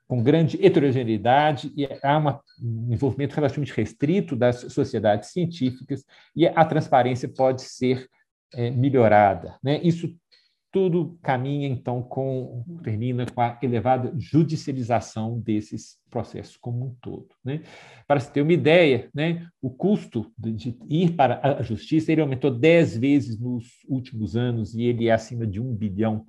com 0.06 0.22
grande 0.22 0.58
heterogeneidade, 0.64 1.72
e 1.76 1.88
há 2.02 2.18
uma, 2.18 2.40
um 2.60 2.92
envolvimento 2.92 3.34
relativamente 3.34 3.72
restrito 3.72 4.34
das 4.34 4.56
sociedades 4.72 5.30
científicas, 5.30 6.04
e 6.34 6.46
a 6.46 6.64
transparência 6.64 7.28
pode 7.28 7.62
ser 7.62 8.08
é, 8.52 8.70
melhorada. 8.70 9.56
Né? 9.62 9.80
Isso 9.82 10.12
tudo 10.72 11.18
caminha 11.22 11.66
então 11.68 12.02
com 12.02 12.64
termina 12.82 13.26
com 13.26 13.40
a 13.40 13.58
elevada 13.60 14.12
judicialização 14.16 15.40
desses 15.40 15.98
processos 16.08 16.56
como 16.56 16.86
um 16.86 16.94
todo. 17.00 17.28
Né? 17.44 17.62
Para 18.06 18.20
se 18.20 18.32
ter 18.32 18.42
uma 18.42 18.52
ideia, 18.52 19.08
né, 19.14 19.48
o 19.60 19.70
custo 19.70 20.32
de 20.38 20.76
ir 20.88 21.12
para 21.12 21.40
a 21.58 21.62
justiça 21.62 22.12
ele 22.12 22.20
aumentou 22.20 22.50
dez 22.50 22.96
vezes 22.96 23.38
nos 23.38 23.66
últimos 23.88 24.36
anos 24.36 24.74
e 24.74 24.82
ele 24.82 25.08
é 25.08 25.12
acima 25.12 25.46
de 25.46 25.60
um 25.60 25.74
bilhão 25.74 26.26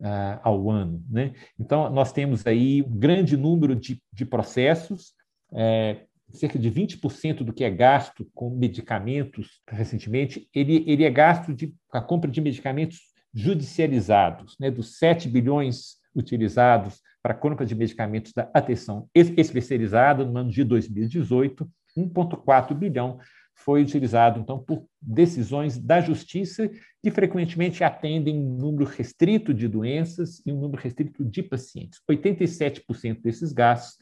uh, 0.00 0.40
ao 0.42 0.70
ano. 0.70 1.02
Né? 1.08 1.32
Então 1.58 1.88
nós 1.90 2.12
temos 2.12 2.46
aí 2.46 2.82
um 2.82 2.98
grande 2.98 3.36
número 3.36 3.74
de, 3.74 4.02
de 4.12 4.24
processos. 4.24 5.14
É, 5.52 6.04
cerca 6.30 6.58
de 6.58 6.70
20% 6.70 7.36
do 7.38 7.54
que 7.54 7.64
é 7.64 7.70
gasto 7.70 8.28
com 8.34 8.50
medicamentos 8.50 9.62
recentemente, 9.66 10.46
ele, 10.54 10.84
ele 10.86 11.02
é 11.02 11.10
gasto 11.10 11.54
de, 11.54 11.74
a 11.90 12.02
compra 12.02 12.30
de 12.30 12.38
medicamentos 12.38 13.00
judicializados, 13.34 14.56
né, 14.58 14.70
dos 14.70 14.98
7 14.98 15.28
bilhões 15.28 15.96
utilizados 16.14 17.00
para 17.22 17.34
a 17.34 17.36
compra 17.36 17.66
de 17.66 17.74
medicamentos 17.74 18.32
da 18.32 18.50
atenção 18.54 19.08
especializada 19.14 20.24
no 20.24 20.38
ano 20.38 20.50
de 20.50 20.64
2018, 20.64 21.68
1,4 21.96 22.74
bilhão 22.74 23.18
foi 23.54 23.82
utilizado, 23.82 24.38
então, 24.38 24.58
por 24.58 24.86
decisões 25.02 25.76
da 25.76 26.00
justiça 26.00 26.70
que 27.02 27.10
frequentemente 27.10 27.82
atendem 27.82 28.38
um 28.38 28.56
número 28.56 28.84
restrito 28.84 29.52
de 29.52 29.66
doenças 29.66 30.40
e 30.46 30.52
um 30.52 30.60
número 30.60 30.80
restrito 30.80 31.24
de 31.24 31.42
pacientes. 31.42 32.00
87% 32.08 33.20
desses 33.20 33.52
gastos 33.52 33.98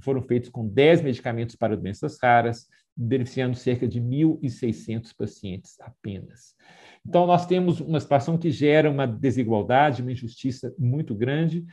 foram 0.00 0.20
feitos 0.22 0.50
com 0.50 0.66
10 0.66 1.02
medicamentos 1.02 1.54
para 1.54 1.76
doenças 1.76 2.18
raras, 2.20 2.66
beneficiando 2.96 3.56
cerca 3.56 3.86
de 3.86 4.00
1.600 4.00 5.14
pacientes 5.16 5.76
apenas. 5.80 6.54
Então, 7.08 7.26
nós 7.26 7.46
temos 7.46 7.80
uma 7.80 8.00
situação 8.00 8.36
que 8.36 8.50
gera 8.50 8.90
uma 8.90 9.06
desigualdade, 9.06 10.02
uma 10.02 10.12
injustiça 10.12 10.74
muito 10.78 11.14
grande, 11.14 11.64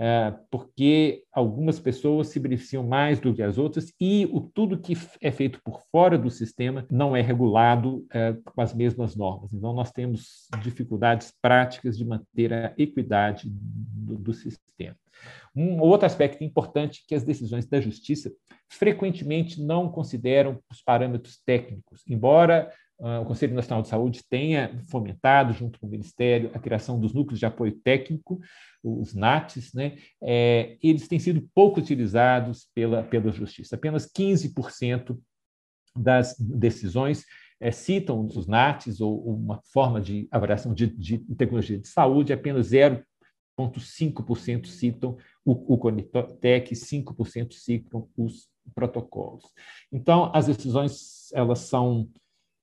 é, 0.00 0.32
porque 0.48 1.24
algumas 1.32 1.80
pessoas 1.80 2.28
se 2.28 2.38
beneficiam 2.38 2.86
mais 2.86 3.18
do 3.18 3.34
que 3.34 3.42
as 3.42 3.58
outras 3.58 3.92
e 4.00 4.28
o, 4.32 4.40
tudo 4.40 4.78
que 4.78 4.96
é 5.20 5.32
feito 5.32 5.60
por 5.60 5.82
fora 5.90 6.16
do 6.16 6.30
sistema 6.30 6.86
não 6.88 7.16
é 7.16 7.20
regulado 7.20 8.06
é, 8.12 8.32
com 8.44 8.60
as 8.60 8.72
mesmas 8.72 9.16
normas. 9.16 9.52
Então, 9.52 9.72
nós 9.72 9.90
temos 9.90 10.46
dificuldades 10.62 11.34
práticas 11.42 11.98
de 11.98 12.04
manter 12.04 12.52
a 12.52 12.72
equidade 12.78 13.48
do, 13.50 14.16
do 14.16 14.32
sistema. 14.32 14.96
Um 15.54 15.80
outro 15.80 16.06
aspecto 16.06 16.44
importante 16.44 17.02
é 17.02 17.08
que 17.08 17.14
as 17.16 17.24
decisões 17.24 17.66
da 17.66 17.80
justiça 17.80 18.32
frequentemente 18.68 19.60
não 19.60 19.90
consideram 19.90 20.60
os 20.70 20.80
parâmetros 20.80 21.42
técnicos, 21.44 22.04
embora 22.08 22.70
o 22.98 23.24
Conselho 23.24 23.54
Nacional 23.54 23.82
de 23.82 23.88
Saúde 23.88 24.24
tenha 24.28 24.76
fomentado, 24.90 25.52
junto 25.52 25.78
com 25.78 25.86
o 25.86 25.90
Ministério, 25.90 26.50
a 26.52 26.58
criação 26.58 26.98
dos 26.98 27.14
núcleos 27.14 27.38
de 27.38 27.46
apoio 27.46 27.72
técnico, 27.72 28.40
os 28.82 29.14
NATs, 29.14 29.72
né? 29.72 29.98
É, 30.20 30.76
eles 30.82 31.06
têm 31.06 31.18
sido 31.18 31.48
pouco 31.54 31.78
utilizados 31.78 32.68
pela, 32.74 33.04
pela 33.04 33.30
Justiça. 33.30 33.76
Apenas 33.76 34.10
15% 34.10 35.16
das 35.96 36.36
decisões 36.38 37.24
é, 37.60 37.70
citam 37.70 38.24
os 38.24 38.46
NATs 38.48 39.00
ou 39.00 39.24
uma 39.28 39.60
forma 39.72 40.00
de 40.00 40.26
avaliação 40.30 40.74
de, 40.74 40.88
de 40.88 41.18
tecnologia 41.36 41.78
de 41.78 41.88
saúde, 41.88 42.32
apenas 42.32 42.70
0,5% 42.70 44.66
citam 44.66 45.16
o, 45.44 45.74
o 45.74 45.78
Conitec, 45.78 46.74
5% 46.74 47.52
citam 47.52 48.08
os 48.16 48.48
protocolos. 48.74 49.44
Então, 49.92 50.30
as 50.34 50.46
decisões 50.46 51.32
elas 51.32 51.60
são 51.60 52.08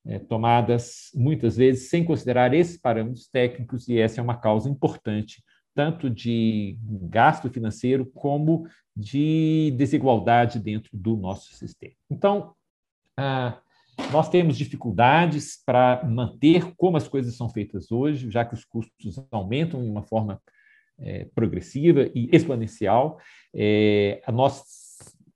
é, 0.05 0.19
tomadas 0.19 1.09
muitas 1.15 1.57
vezes 1.57 1.89
sem 1.89 2.03
considerar 2.03 2.53
esses 2.53 2.77
parâmetros 2.77 3.27
técnicos, 3.27 3.88
e 3.88 3.97
essa 4.00 4.19
é 4.19 4.24
uma 4.24 4.38
causa 4.38 4.69
importante, 4.69 5.43
tanto 5.74 6.09
de 6.09 6.77
gasto 7.09 7.50
financeiro 7.50 8.05
como 8.13 8.67
de 8.95 9.74
desigualdade 9.77 10.59
dentro 10.59 10.89
do 10.93 11.17
nosso 11.17 11.53
sistema. 11.55 11.93
Então, 12.09 12.53
ah, 13.17 13.59
nós 14.12 14.29
temos 14.29 14.57
dificuldades 14.57 15.62
para 15.65 16.03
manter 16.05 16.74
como 16.75 16.97
as 16.97 17.07
coisas 17.07 17.35
são 17.35 17.50
feitas 17.50 17.91
hoje, 17.91 18.29
já 18.29 18.45
que 18.45 18.53
os 18.53 18.63
custos 18.63 19.19
aumentam 19.31 19.83
de 19.83 19.89
uma 19.89 20.03
forma 20.03 20.41
é, 21.00 21.25
progressiva 21.33 22.09
e 22.13 22.29
exponencial. 22.31 23.19
É, 23.53 24.21
nós 24.31 24.84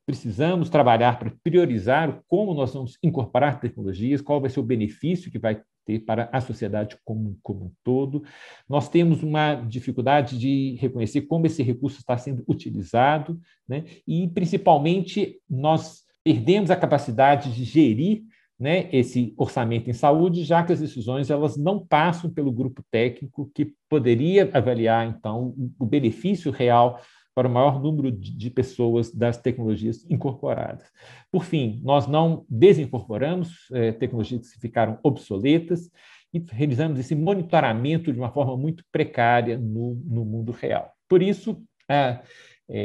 precisamos 0.10 0.72
trabalhar 0.72 1.20
para 1.20 1.32
priorizar 1.44 2.20
como 2.28 2.56
nós 2.56 2.74
vamos 2.74 2.98
incorporar 3.04 3.60
tecnologias, 3.60 4.22
qual 4.22 4.42
vai 4.42 4.50
ser 4.50 4.60
o 4.60 4.64
benefício 4.64 5.30
que 5.30 5.38
vai 5.38 5.62
ter 5.86 6.00
para 6.00 6.28
a 6.32 6.42
sociedade 6.42 6.98
como, 7.06 7.38
como 7.44 7.66
um 7.66 7.72
todo. 7.84 8.24
Nós 8.68 8.90
temos 8.90 9.22
uma 9.22 9.54
dificuldade 9.54 10.40
de 10.40 10.76
reconhecer 10.80 11.22
como 11.22 11.46
esse 11.46 11.62
recurso 11.62 12.00
está 12.00 12.18
sendo 12.18 12.44
utilizado, 12.48 13.40
né? 13.68 13.86
e, 14.08 14.28
principalmente, 14.30 15.40
nós 15.48 16.02
perdemos 16.24 16.72
a 16.72 16.76
capacidade 16.76 17.54
de 17.54 17.64
gerir 17.64 18.24
né, 18.60 18.90
esse 18.92 19.36
orçamento 19.38 19.92
em 19.92 19.94
saúde, 19.94 20.44
já 20.44 20.64
que 20.64 20.74
as 20.74 20.80
decisões 20.80 21.30
elas 21.30 21.56
não 21.56 21.86
passam 21.86 22.32
pelo 22.32 22.52
grupo 22.52 22.84
técnico 22.90 23.50
que 23.54 23.74
poderia 23.88 24.50
avaliar, 24.52 25.08
então, 25.08 25.54
o 25.80 25.86
benefício 25.86 26.52
real 26.52 27.00
para 27.40 27.48
o 27.48 27.52
maior 27.52 27.82
número 27.82 28.12
de 28.12 28.50
pessoas 28.50 29.14
das 29.14 29.38
tecnologias 29.38 30.06
incorporadas. 30.10 30.92
Por 31.32 31.46
fim, 31.46 31.80
nós 31.86 32.06
não 32.06 32.46
desincorporamos 32.50 33.66
é, 33.72 33.94
tecnologias 33.94 34.52
que 34.52 34.60
ficaram 34.60 35.00
obsoletas 35.02 35.90
e 36.34 36.44
realizamos 36.52 37.00
esse 37.00 37.16
monitoramento 37.16 38.12
de 38.12 38.20
uma 38.20 38.30
forma 38.30 38.58
muito 38.58 38.84
precária 38.92 39.58
no, 39.58 39.96
no 40.04 40.26
mundo 40.26 40.52
real. 40.52 40.92
Por 41.08 41.24
isso, 41.24 41.64
é, 41.90 42.22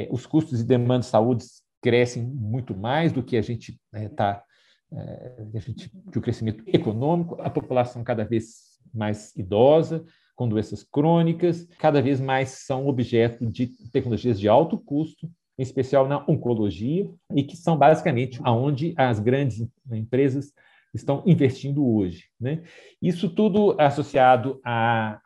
os 0.08 0.24
custos 0.24 0.60
e 0.60 0.64
demandas 0.64 1.06
de 1.06 1.10
saúde 1.10 1.44
crescem 1.82 2.22
muito 2.22 2.76
mais 2.76 3.10
do 3.10 3.24
que 3.24 3.36
a 3.36 3.42
gente 3.42 3.76
está 3.92 4.40
é, 4.92 5.46
é 5.52 5.60
que 6.12 6.18
o 6.20 6.22
crescimento 6.22 6.62
econômico, 6.68 7.42
a 7.42 7.50
população 7.50 8.04
cada 8.04 8.24
vez 8.24 8.78
mais 8.94 9.34
idosa, 9.34 10.04
com 10.34 10.48
doenças 10.48 10.82
crônicas, 10.82 11.66
cada 11.78 12.02
vez 12.02 12.20
mais 12.20 12.50
são 12.50 12.86
objeto 12.86 13.46
de 13.46 13.68
tecnologias 13.90 14.38
de 14.38 14.48
alto 14.48 14.78
custo, 14.78 15.30
em 15.58 15.62
especial 15.62 16.08
na 16.08 16.24
oncologia, 16.28 17.08
e 17.34 17.42
que 17.42 17.56
são 17.56 17.76
basicamente 17.76 18.40
aonde 18.42 18.92
as 18.96 19.20
grandes 19.20 19.64
empresas 19.92 20.52
estão 20.92 21.22
investindo 21.26 21.86
hoje. 21.86 22.24
Né? 22.40 22.62
Isso 23.00 23.28
tudo 23.28 23.76
associado 23.80 24.60
à, 24.64 25.20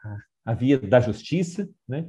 à 0.45 0.55
via 0.55 0.79
da 0.79 1.01
justiça, 1.01 1.69
né? 1.87 2.07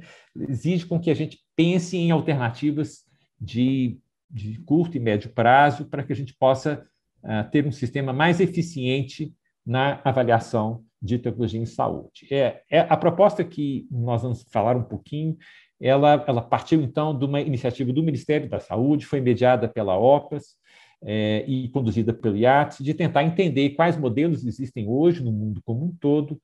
exige 0.48 0.86
com 0.86 1.00
que 1.00 1.10
a 1.10 1.14
gente 1.14 1.38
pense 1.56 1.96
em 1.96 2.10
alternativas 2.10 3.04
de, 3.40 3.98
de 4.30 4.58
curto 4.60 4.96
e 4.96 5.00
médio 5.00 5.30
prazo 5.30 5.86
para 5.86 6.02
que 6.02 6.12
a 6.12 6.16
gente 6.16 6.34
possa 6.34 6.86
uh, 7.22 7.50
ter 7.50 7.66
um 7.66 7.72
sistema 7.72 8.12
mais 8.12 8.40
eficiente 8.40 9.34
na 9.66 10.00
avaliação 10.04 10.84
de 11.00 11.18
tecnologia 11.18 11.60
em 11.60 11.66
saúde. 11.66 12.26
É, 12.30 12.62
é, 12.70 12.80
a 12.80 12.96
proposta 12.96 13.42
que 13.42 13.86
nós 13.90 14.22
vamos 14.22 14.42
falar 14.50 14.76
um 14.76 14.82
pouquinho, 14.82 15.36
ela, 15.80 16.22
ela 16.26 16.42
partiu, 16.42 16.82
então, 16.82 17.18
de 17.18 17.24
uma 17.24 17.40
iniciativa 17.40 17.92
do 17.92 18.02
Ministério 18.02 18.48
da 18.48 18.60
Saúde, 18.60 19.06
foi 19.06 19.20
mediada 19.20 19.66
pela 19.66 19.96
OPAS 19.96 20.56
é, 21.02 21.44
e 21.48 21.68
conduzida 21.70 22.12
pelo 22.12 22.36
IATS, 22.36 22.84
de 22.84 22.92
tentar 22.92 23.24
entender 23.24 23.70
quais 23.70 23.96
modelos 23.96 24.44
existem 24.44 24.86
hoje 24.86 25.24
no 25.24 25.32
mundo 25.32 25.62
como 25.64 25.86
um 25.86 25.96
todo. 25.98 26.38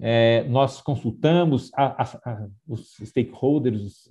É, 0.00 0.44
nós 0.44 0.80
consultamos 0.80 1.70
a, 1.74 2.02
a, 2.02 2.04
a, 2.24 2.46
os 2.66 2.96
stakeholders 3.04 4.08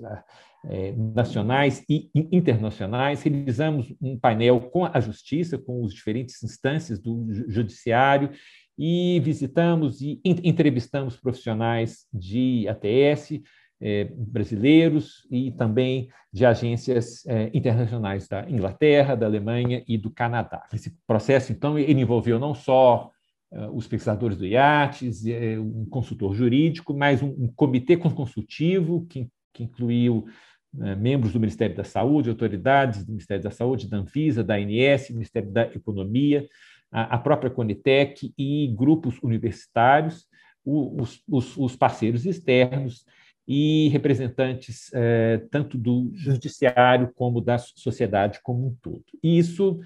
é, 0.65 0.91
nacionais 0.91 1.83
e 1.89 2.09
internacionais, 2.13 3.21
realizamos 3.21 3.93
um 4.01 4.17
painel 4.17 4.59
com 4.59 4.85
a 4.85 4.99
Justiça, 4.99 5.57
com 5.57 5.85
as 5.85 5.93
diferentes 5.93 6.43
instâncias 6.43 6.99
do 6.99 7.27
Judiciário 7.47 8.31
e 8.77 9.19
visitamos 9.19 10.01
e 10.01 10.21
entrevistamos 10.23 11.17
profissionais 11.17 12.05
de 12.13 12.67
ATS 12.67 13.41
é, 13.81 14.05
brasileiros 14.15 15.25
e 15.31 15.51
também 15.51 16.09
de 16.31 16.45
agências 16.45 17.25
é, 17.25 17.49
internacionais 17.53 18.27
da 18.27 18.49
Inglaterra, 18.49 19.15
da 19.15 19.25
Alemanha 19.25 19.83
e 19.87 19.97
do 19.97 20.11
Canadá. 20.11 20.65
Esse 20.73 20.95
processo, 21.07 21.51
então, 21.51 21.79
ele 21.79 22.01
envolveu 22.01 22.37
não 22.37 22.53
só 22.53 23.09
é, 23.51 23.67
os 23.69 23.87
pesquisadores 23.87 24.37
do 24.37 24.45
IATES, 24.45 25.23
um 25.59 25.85
consultor 25.85 26.33
jurídico, 26.35 26.93
mas 26.93 27.23
um, 27.23 27.29
um 27.29 27.47
comitê 27.55 27.95
consultivo 27.97 29.05
que, 29.07 29.29
que 29.53 29.63
incluiu 29.63 30.25
é, 30.81 30.95
membros 30.95 31.33
do 31.33 31.39
Ministério 31.39 31.75
da 31.75 31.83
Saúde, 31.83 32.29
autoridades 32.29 33.03
do 33.03 33.11
Ministério 33.11 33.43
da 33.43 33.51
Saúde, 33.51 33.89
da 33.89 33.97
Anvisa, 33.97 34.43
da 34.43 34.55
ANS, 34.55 35.09
Ministério 35.09 35.51
da 35.51 35.63
Economia, 35.63 36.47
a, 36.91 37.17
própria 37.17 37.49
Conitec 37.49 38.33
e 38.37 38.67
grupos 38.75 39.19
universitários, 39.21 40.27
os, 40.65 41.23
os, 41.27 41.57
os 41.57 41.75
parceiros 41.75 42.25
externos 42.25 43.05
e 43.47 43.89
representantes 43.89 44.91
eh, 44.93 45.41
tanto 45.49 45.77
do 45.77 46.11
judiciário 46.13 47.11
como 47.15 47.41
da 47.41 47.57
sociedade 47.57 48.39
como 48.43 48.67
um 48.67 48.75
todo. 48.81 49.03
E 49.23 49.39
isso 49.39 49.79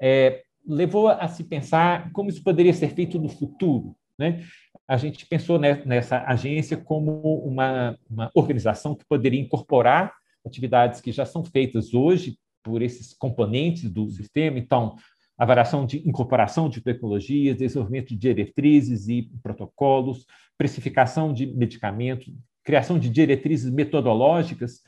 eh, 0.00 0.42
levou 0.66 1.08
a 1.08 1.26
se 1.26 1.42
pensar 1.42 2.12
como 2.12 2.28
isso 2.28 2.42
poderia 2.44 2.72
ser 2.72 2.90
feito 2.90 3.18
no 3.18 3.28
futuro. 3.28 3.96
Né? 4.16 4.44
A 4.86 4.96
gente 4.96 5.26
pensou 5.26 5.58
nessa 5.58 6.24
agência 6.24 6.76
como 6.76 7.20
uma, 7.44 7.98
uma 8.08 8.30
organização 8.34 8.94
que 8.94 9.04
poderia 9.04 9.40
incorporar 9.40 10.12
atividades 10.48 11.00
que 11.00 11.12
já 11.12 11.24
são 11.24 11.44
feitas 11.44 11.94
hoje 11.94 12.38
por 12.62 12.82
esses 12.82 13.14
componentes 13.14 13.88
do 13.90 14.10
sistema. 14.10 14.58
Então, 14.58 14.96
a 15.38 15.46
variação 15.46 15.86
de 15.86 15.98
incorporação 16.08 16.68
de 16.68 16.80
tecnologias, 16.80 17.56
desenvolvimento 17.56 18.08
de 18.08 18.16
diretrizes 18.16 19.08
e 19.08 19.30
protocolos, 19.40 20.26
precificação 20.56 21.32
de 21.32 21.46
medicamentos, 21.46 22.32
criação 22.64 22.98
de 22.98 23.08
diretrizes 23.08 23.72
metodológicas 23.72 24.82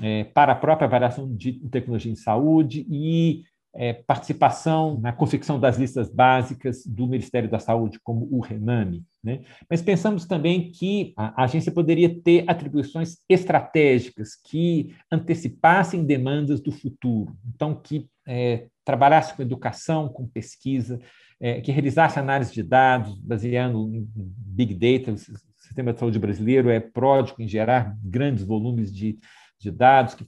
é, 0.00 0.24
para 0.24 0.52
a 0.52 0.56
própria 0.56 0.88
variação 0.88 1.34
de 1.34 1.54
tecnologia 1.68 2.12
em 2.12 2.16
saúde 2.16 2.86
e 2.88 3.42
é, 3.74 3.92
participação 3.92 4.98
na 5.00 5.12
confecção 5.12 5.60
das 5.60 5.76
listas 5.76 6.10
básicas 6.10 6.84
do 6.86 7.06
Ministério 7.06 7.48
da 7.48 7.58
Saúde, 7.58 8.00
como 8.02 8.28
o 8.30 8.40
RENAME. 8.40 9.04
Né? 9.22 9.40
Mas 9.68 9.82
pensamos 9.82 10.24
também 10.24 10.70
que 10.70 11.12
a 11.16 11.44
agência 11.44 11.70
poderia 11.70 12.08
ter 12.22 12.44
atribuições 12.48 13.18
estratégicas 13.28 14.30
que 14.34 14.94
antecipassem 15.10 16.04
demandas 16.04 16.60
do 16.60 16.72
futuro, 16.72 17.36
então 17.54 17.74
que 17.74 18.08
é, 18.26 18.66
trabalhasse 18.84 19.34
com 19.34 19.42
educação, 19.42 20.08
com 20.08 20.26
pesquisa, 20.26 20.98
é, 21.40 21.60
que 21.60 21.70
realizasse 21.70 22.18
análise 22.18 22.52
de 22.52 22.62
dados, 22.62 23.18
baseando 23.20 23.94
em 23.94 24.08
Big 24.14 24.74
Data. 24.74 25.12
O 25.12 25.18
sistema 25.56 25.92
de 25.92 26.00
saúde 26.00 26.18
brasileiro 26.18 26.68
é 26.68 26.80
pródigo 26.80 27.40
em 27.40 27.46
gerar 27.46 27.96
grandes 28.02 28.42
volumes 28.42 28.92
de, 28.92 29.18
de 29.58 29.70
dados 29.70 30.14
que 30.14 30.24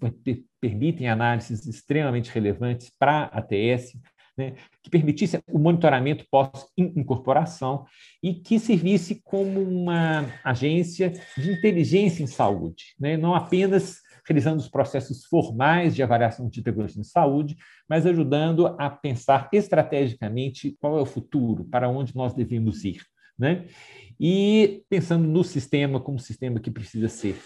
permitem 0.61 1.09
análises 1.09 1.67
extremamente 1.67 2.31
relevantes 2.31 2.91
para 2.99 3.25
a 3.25 3.39
ATS, 3.39 3.97
né, 4.37 4.55
que 4.83 4.91
permitisse 4.91 5.43
o 5.49 5.59
monitoramento 5.59 6.25
pós-incorporação 6.31 7.85
e 8.23 8.35
que 8.35 8.59
servisse 8.59 9.21
como 9.23 9.61
uma 9.61 10.27
agência 10.45 11.13
de 11.37 11.53
inteligência 11.53 12.23
em 12.23 12.27
saúde, 12.27 12.95
né, 12.99 13.17
não 13.17 13.35
apenas 13.35 14.01
realizando 14.27 14.61
os 14.61 14.69
processos 14.69 15.25
formais 15.25 15.95
de 15.95 16.03
avaliação 16.03 16.49
de 16.49 16.63
tecnologia 16.63 17.01
em 17.01 17.05
saúde, 17.05 17.57
mas 17.89 18.07
ajudando 18.07 18.67
a 18.79 18.89
pensar 18.89 19.49
estrategicamente 19.53 20.77
qual 20.81 20.99
é 20.99 21.03
o 21.03 21.07
futuro, 21.07 21.65
para 21.65 21.89
onde 21.89 22.15
nós 22.15 22.35
devemos 22.35 22.85
ir. 22.85 23.03
Né? 23.39 23.67
E 24.21 24.85
pensando 24.89 25.27
no 25.27 25.43
sistema 25.43 25.99
como 25.99 26.17
um 26.17 26.21
sistema 26.21 26.61
que 26.61 26.71
precisa 26.71 27.09
ser 27.09 27.41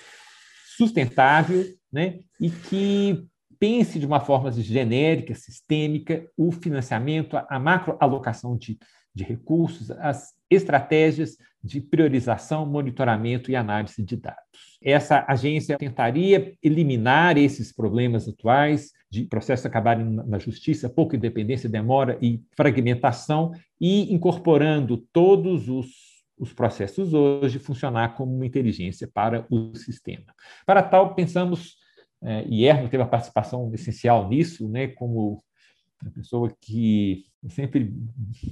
sustentável 0.76 1.64
né? 1.94 2.18
e 2.40 2.50
que 2.50 3.24
pense 3.56 4.00
de 4.00 4.04
uma 4.04 4.18
forma 4.18 4.50
genérica, 4.50 5.32
sistêmica, 5.32 6.28
o 6.36 6.50
financiamento, 6.50 7.36
a 7.48 7.58
macroalocação 7.58 8.56
de, 8.56 8.76
de 9.14 9.22
recursos, 9.22 9.92
as 9.92 10.32
estratégias 10.50 11.36
de 11.62 11.80
priorização, 11.80 12.66
monitoramento 12.66 13.48
e 13.50 13.56
análise 13.56 14.02
de 14.02 14.16
dados. 14.16 14.42
Essa 14.82 15.24
agência 15.28 15.78
tentaria 15.78 16.52
eliminar 16.60 17.38
esses 17.38 17.72
problemas 17.72 18.28
atuais 18.28 18.90
de 19.08 19.24
processos 19.24 19.64
acabarem 19.64 20.04
na 20.04 20.38
justiça, 20.38 20.90
pouca 20.90 21.16
independência, 21.16 21.68
demora 21.68 22.18
e 22.20 22.42
fragmentação, 22.56 23.52
e 23.80 24.12
incorporando 24.12 24.96
todos 25.12 25.68
os 25.68 26.14
os 26.38 26.52
processos 26.52 27.14
hoje 27.14 27.58
funcionar 27.58 28.14
como 28.16 28.34
uma 28.34 28.46
inteligência 28.46 29.08
para 29.12 29.46
o 29.50 29.74
sistema. 29.76 30.34
Para 30.66 30.82
tal, 30.82 31.14
pensamos, 31.14 31.76
e 32.48 32.64
Erno 32.64 32.88
teve 32.88 33.02
uma 33.02 33.08
participação 33.08 33.70
essencial 33.74 34.28
nisso, 34.28 34.68
né, 34.68 34.88
como 34.88 35.42
uma 36.02 36.10
pessoa 36.12 36.54
que 36.60 37.24
sempre 37.48 37.94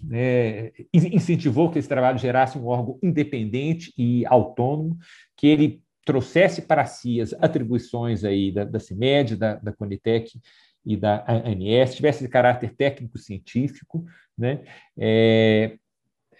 né, 0.05 0.73
incentivou 0.93 1.71
que 1.71 1.79
esse 1.79 1.89
trabalho 1.89 2.19
gerasse 2.19 2.59
um 2.59 2.67
órgão 2.67 2.99
independente 3.03 3.93
e 3.97 4.25
autônomo, 4.27 4.97
que 5.37 5.47
ele 5.47 5.83
trouxesse 6.05 6.63
para 6.63 6.85
si 6.85 7.21
as 7.21 7.33
atribuições 7.35 8.25
aí 8.25 8.51
da, 8.51 8.65
da 8.65 8.81
CIMED, 8.81 9.37
da, 9.37 9.55
da 9.55 9.73
Conitec 9.73 10.41
e 10.85 10.97
da 10.97 11.25
ANS, 11.29 11.95
tivesse 11.95 12.29
caráter 12.29 12.75
técnico-científico. 12.75 14.05
Né? 14.37 14.63
É, 14.99 15.77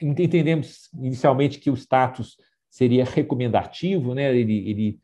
entendemos 0.01 0.89
inicialmente 0.95 1.59
que 1.59 1.71
o 1.71 1.77
status 1.77 2.37
seria 2.69 3.05
recomendativo, 3.05 4.15
né? 4.15 4.35
ele, 4.35 4.69
ele 4.69 5.01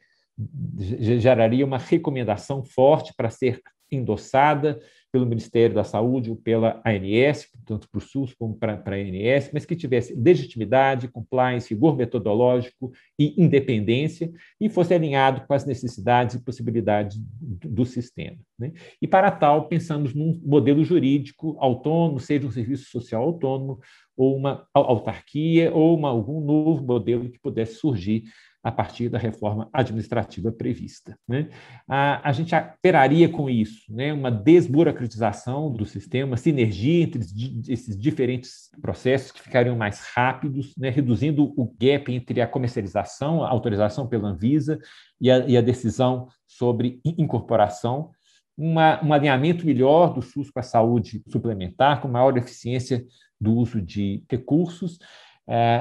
geraria 0.78 1.64
uma 1.64 1.78
recomendação 1.78 2.62
forte 2.62 3.12
para 3.16 3.30
ser 3.30 3.60
endossada 3.90 4.80
pelo 5.10 5.24
Ministério 5.24 5.74
da 5.74 5.84
Saúde 5.84 6.30
ou 6.30 6.36
pela 6.36 6.82
ANS, 6.84 7.48
tanto 7.64 7.88
para 7.88 7.98
o 7.98 8.00
SUS 8.00 8.34
como 8.34 8.54
para, 8.54 8.76
para 8.76 8.96
a 8.96 8.98
ANS, 8.98 9.50
mas 9.52 9.64
que 9.64 9.74
tivesse 9.74 10.14
legitimidade, 10.14 11.08
compliance, 11.08 11.72
rigor 11.72 11.96
metodológico 11.96 12.92
e 13.18 13.34
independência 13.42 14.30
e 14.60 14.68
fosse 14.68 14.92
alinhado 14.92 15.46
com 15.46 15.54
as 15.54 15.64
necessidades 15.64 16.36
e 16.36 16.44
possibilidades 16.44 17.16
do, 17.18 17.68
do 17.70 17.84
sistema. 17.86 18.36
Né? 18.58 18.72
E 19.00 19.06
para 19.06 19.30
tal, 19.30 19.66
pensamos 19.66 20.12
num 20.12 20.38
modelo 20.44 20.84
jurídico 20.84 21.56
autônomo, 21.58 22.20
seja 22.20 22.46
um 22.46 22.50
serviço 22.50 22.90
social 22.90 23.22
autônomo, 23.22 23.80
ou 24.14 24.36
uma 24.36 24.66
autarquia, 24.74 25.72
ou 25.72 25.96
uma, 25.96 26.08
algum 26.08 26.40
novo 26.44 26.84
modelo 26.84 27.30
que 27.30 27.38
pudesse 27.38 27.76
surgir 27.76 28.24
a 28.62 28.72
partir 28.72 29.08
da 29.08 29.18
reforma 29.18 29.68
administrativa 29.72 30.50
prevista. 30.50 31.16
Né? 31.26 31.48
A, 31.88 32.28
a 32.28 32.32
gente 32.32 32.54
operaria 32.54 33.28
com 33.28 33.48
isso, 33.48 33.84
né? 33.88 34.12
uma 34.12 34.30
desburocratização 34.30 35.70
do 35.70 35.86
sistema, 35.86 36.36
sinergia 36.36 37.04
entre 37.04 37.20
esses 37.68 37.96
diferentes 37.96 38.70
processos 38.82 39.30
que 39.30 39.40
ficariam 39.40 39.76
mais 39.76 40.00
rápidos, 40.14 40.74
né? 40.76 40.90
reduzindo 40.90 41.54
o 41.56 41.72
gap 41.80 42.12
entre 42.12 42.40
a 42.40 42.46
comercialização, 42.46 43.44
a 43.44 43.48
autorização 43.48 44.06
pela 44.08 44.28
Anvisa 44.28 44.78
e 45.20 45.30
a, 45.30 45.38
e 45.46 45.56
a 45.56 45.60
decisão 45.60 46.28
sobre 46.46 47.00
incorporação, 47.04 48.10
uma, 48.56 49.02
um 49.04 49.12
alinhamento 49.12 49.64
melhor 49.64 50.12
do 50.12 50.20
SUS 50.20 50.50
com 50.50 50.58
a 50.58 50.64
saúde 50.64 51.22
suplementar, 51.28 52.00
com 52.00 52.08
maior 52.08 52.36
eficiência 52.36 53.06
do 53.40 53.54
uso 53.54 53.80
de 53.80 54.24
recursos, 54.28 54.98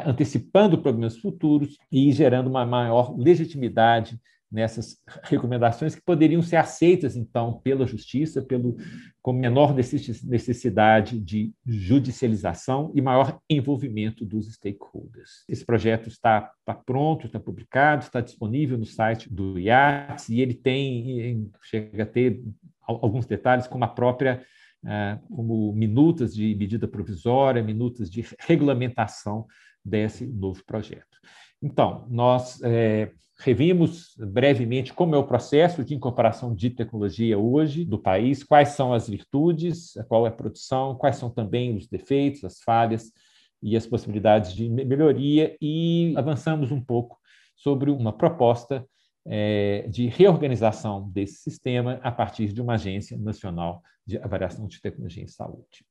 antecipando 0.05 0.81
problemas 0.81 1.17
futuros 1.17 1.77
e 1.91 2.11
gerando 2.11 2.49
uma 2.49 2.65
maior 2.65 3.17
legitimidade 3.17 4.19
nessas 4.49 4.97
recomendações 5.23 5.93
que 5.93 6.01
poderiam 6.01 6.41
ser 6.41 6.55
aceitas 6.55 7.17
então 7.17 7.59
pela 7.61 7.85
justiça, 7.85 8.41
pelo 8.41 8.77
com 9.21 9.33
menor 9.33 9.75
necessidade 9.75 11.19
de 11.19 11.53
judicialização 11.65 12.91
e 12.95 13.01
maior 13.01 13.39
envolvimento 13.49 14.25
dos 14.25 14.53
stakeholders. 14.53 15.43
Esse 15.49 15.65
projeto 15.65 16.07
está, 16.07 16.49
está 16.59 16.73
pronto, 16.73 17.27
está 17.27 17.39
publicado, 17.39 18.03
está 18.03 18.21
disponível 18.21 18.77
no 18.77 18.85
site 18.85 19.31
do 19.31 19.59
IATS 19.59 20.29
e 20.29 20.39
ele 20.39 20.53
tem 20.53 21.51
chega 21.63 22.03
a 22.03 22.05
ter 22.05 22.41
alguns 22.81 23.25
detalhes 23.25 23.67
como 23.67 23.83
a 23.83 23.89
própria 23.89 24.41
como 25.29 25.73
minutas 25.73 26.33
de 26.33 26.55
medida 26.55 26.87
provisória, 26.87 27.63
minutas 27.63 28.09
de 28.09 28.25
regulamentação 28.39 29.45
desse 29.83 30.25
novo 30.25 30.63
projeto. 30.65 31.17
Então, 31.61 32.05
nós 32.09 32.61
é, 32.61 33.11
revimos 33.39 34.15
brevemente 34.17 34.93
como 34.93 35.15
é 35.15 35.17
o 35.17 35.25
processo 35.25 35.83
de 35.83 35.95
incorporação 35.95 36.53
de 36.53 36.69
tecnologia 36.69 37.37
hoje 37.37 37.83
do 37.83 37.97
país, 37.97 38.43
quais 38.43 38.69
são 38.69 38.93
as 38.93 39.09
virtudes, 39.09 39.93
qual 40.07 40.25
é 40.25 40.29
a 40.29 40.33
produção, 40.33 40.95
quais 40.95 41.15
são 41.15 41.29
também 41.29 41.75
os 41.75 41.87
defeitos, 41.87 42.43
as 42.43 42.59
falhas 42.61 43.11
e 43.61 43.75
as 43.75 43.87
possibilidades 43.87 44.53
de 44.53 44.69
melhoria, 44.69 45.55
e 45.59 46.13
avançamos 46.15 46.71
um 46.71 46.83
pouco 46.83 47.17
sobre 47.55 47.89
uma 47.89 48.13
proposta 48.13 48.85
é, 48.85 48.96
de 49.89 50.07
reorganização 50.07 51.09
desse 51.09 51.35
sistema 51.41 51.99
a 52.01 52.11
partir 52.11 52.53
de 52.53 52.61
uma 52.61 52.75
agência 52.75 53.17
nacional 53.17 53.81
de 54.05 54.17
avaliação 54.17 54.67
de 54.67 54.81
tecnologia 54.81 55.23
em 55.23 55.27
saúde. 55.27 55.85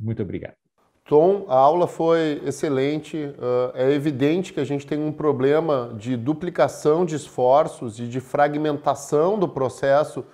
Muito 0.00 0.22
obrigado. 0.22 0.56
Tom, 1.06 1.44
a 1.48 1.56
aula 1.56 1.86
foi 1.86 2.40
excelente. 2.46 3.34
É 3.74 3.92
evidente 3.92 4.54
que 4.54 4.60
a 4.60 4.64
gente 4.64 4.86
tem 4.86 4.98
um 4.98 5.12
problema 5.12 5.94
de 5.98 6.16
duplicação 6.16 7.04
de 7.04 7.14
esforços 7.14 8.00
e 8.00 8.06
de 8.06 8.20
fragmentação 8.20 9.38
do 9.38 9.46
processo 9.46 10.24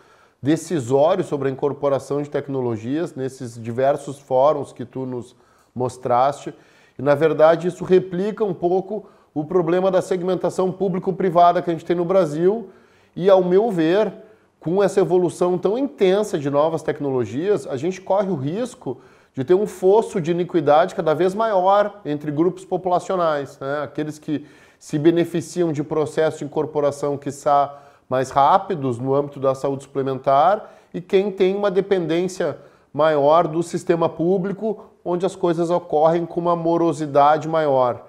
decisório 0.40 1.24
sobre 1.24 1.48
a 1.48 1.50
incorporação 1.50 2.22
de 2.22 2.30
tecnologias 2.30 3.16
nesses 3.16 3.60
diversos 3.60 4.20
fóruns 4.20 4.72
que 4.72 4.84
tu 4.84 5.04
nos 5.04 5.34
mostraste. 5.74 6.54
E, 7.00 7.02
na 7.02 7.14
verdade, 7.14 7.66
isso 7.66 7.82
replica 7.82 8.44
um 8.44 8.52
pouco 8.52 9.06
o 9.32 9.42
problema 9.42 9.90
da 9.90 10.02
segmentação 10.02 10.70
público-privada 10.70 11.62
que 11.62 11.70
a 11.70 11.72
gente 11.72 11.84
tem 11.86 11.96
no 11.96 12.04
Brasil. 12.04 12.68
E, 13.16 13.30
ao 13.30 13.42
meu 13.42 13.70
ver, 13.70 14.12
com 14.60 14.82
essa 14.82 15.00
evolução 15.00 15.56
tão 15.56 15.78
intensa 15.78 16.38
de 16.38 16.50
novas 16.50 16.82
tecnologias, 16.82 17.66
a 17.66 17.78
gente 17.78 18.02
corre 18.02 18.28
o 18.28 18.34
risco 18.34 19.00
de 19.32 19.42
ter 19.44 19.54
um 19.54 19.66
fosso 19.66 20.20
de 20.20 20.30
iniquidade 20.30 20.94
cada 20.94 21.14
vez 21.14 21.34
maior 21.34 22.02
entre 22.04 22.30
grupos 22.30 22.66
populacionais. 22.66 23.58
Né? 23.58 23.80
Aqueles 23.82 24.18
que 24.18 24.44
se 24.78 24.98
beneficiam 24.98 25.72
de 25.72 25.82
processos 25.82 26.40
de 26.40 26.44
incorporação 26.44 27.16
que 27.16 27.30
são 27.30 27.70
mais 28.10 28.28
rápidos 28.28 28.98
no 28.98 29.14
âmbito 29.14 29.40
da 29.40 29.54
saúde 29.54 29.84
suplementar 29.84 30.70
e 30.92 31.00
quem 31.00 31.30
tem 31.30 31.56
uma 31.56 31.70
dependência 31.70 32.58
maior 32.92 33.48
do 33.48 33.62
sistema 33.62 34.06
público, 34.06 34.89
onde 35.04 35.26
as 35.26 35.36
coisas 35.36 35.70
ocorrem 35.70 36.26
com 36.26 36.40
uma 36.40 36.56
morosidade 36.56 37.48
maior. 37.48 38.06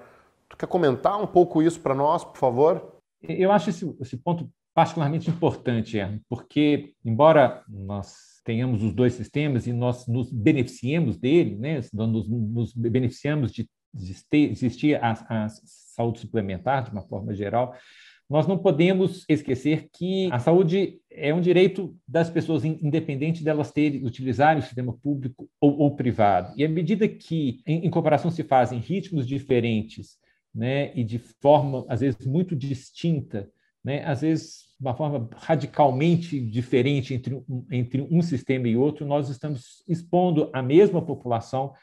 Tu 0.48 0.56
quer 0.56 0.66
comentar 0.66 1.20
um 1.20 1.26
pouco 1.26 1.62
isso 1.62 1.80
para 1.80 1.94
nós, 1.94 2.24
por 2.24 2.36
favor? 2.36 2.96
Eu 3.22 3.52
acho 3.52 3.70
esse, 3.70 3.96
esse 4.00 4.16
ponto 4.16 4.48
particularmente 4.74 5.28
importante, 5.30 5.98
porque, 6.28 6.94
embora 7.04 7.62
nós 7.68 8.40
tenhamos 8.44 8.82
os 8.82 8.92
dois 8.92 9.14
sistemas 9.14 9.66
e 9.66 9.72
nós 9.72 10.06
nos 10.06 10.32
beneficiemos 10.32 11.16
dele, 11.16 11.56
né? 11.56 11.80
nos, 11.92 12.28
nos 12.28 12.74
beneficiamos 12.74 13.52
de 13.52 13.68
existir 14.32 15.02
a, 15.02 15.12
a 15.28 15.48
saúde 15.48 16.20
suplementar 16.20 16.84
de 16.84 16.90
uma 16.90 17.02
forma 17.02 17.34
geral, 17.34 17.74
nós 18.32 18.46
não 18.46 18.56
podemos 18.56 19.26
esquecer 19.28 19.90
que 19.92 20.32
a 20.32 20.38
saúde 20.38 20.98
é 21.10 21.34
um 21.34 21.40
direito 21.42 21.94
das 22.08 22.30
pessoas, 22.30 22.64
independente 22.64 23.44
delas 23.44 23.70
terem, 23.70 24.06
utilizarem 24.06 24.60
o 24.60 24.64
sistema 24.64 24.94
público 24.94 25.50
ou, 25.60 25.80
ou 25.80 25.94
privado. 25.94 26.54
E 26.56 26.64
à 26.64 26.68
medida 26.68 27.06
que, 27.06 27.60
em, 27.66 27.84
em 27.86 27.90
comparação, 27.90 28.30
se 28.30 28.42
fazem 28.42 28.78
ritmos 28.78 29.26
diferentes 29.26 30.16
né, 30.54 30.96
e 30.96 31.04
de 31.04 31.18
forma, 31.18 31.84
às 31.86 32.00
vezes, 32.00 32.26
muito 32.26 32.56
distinta, 32.56 33.50
né, 33.84 34.02
às 34.06 34.22
vezes 34.22 34.62
uma 34.80 34.94
forma 34.94 35.28
radicalmente 35.36 36.40
diferente 36.40 37.12
entre 37.12 37.34
um, 37.34 37.66
entre 37.70 38.00
um 38.00 38.22
sistema 38.22 38.66
e 38.66 38.78
outro, 38.78 39.04
nós 39.04 39.28
estamos 39.28 39.84
expondo 39.86 40.48
a 40.54 40.62
mesma 40.62 41.04
população 41.04 41.74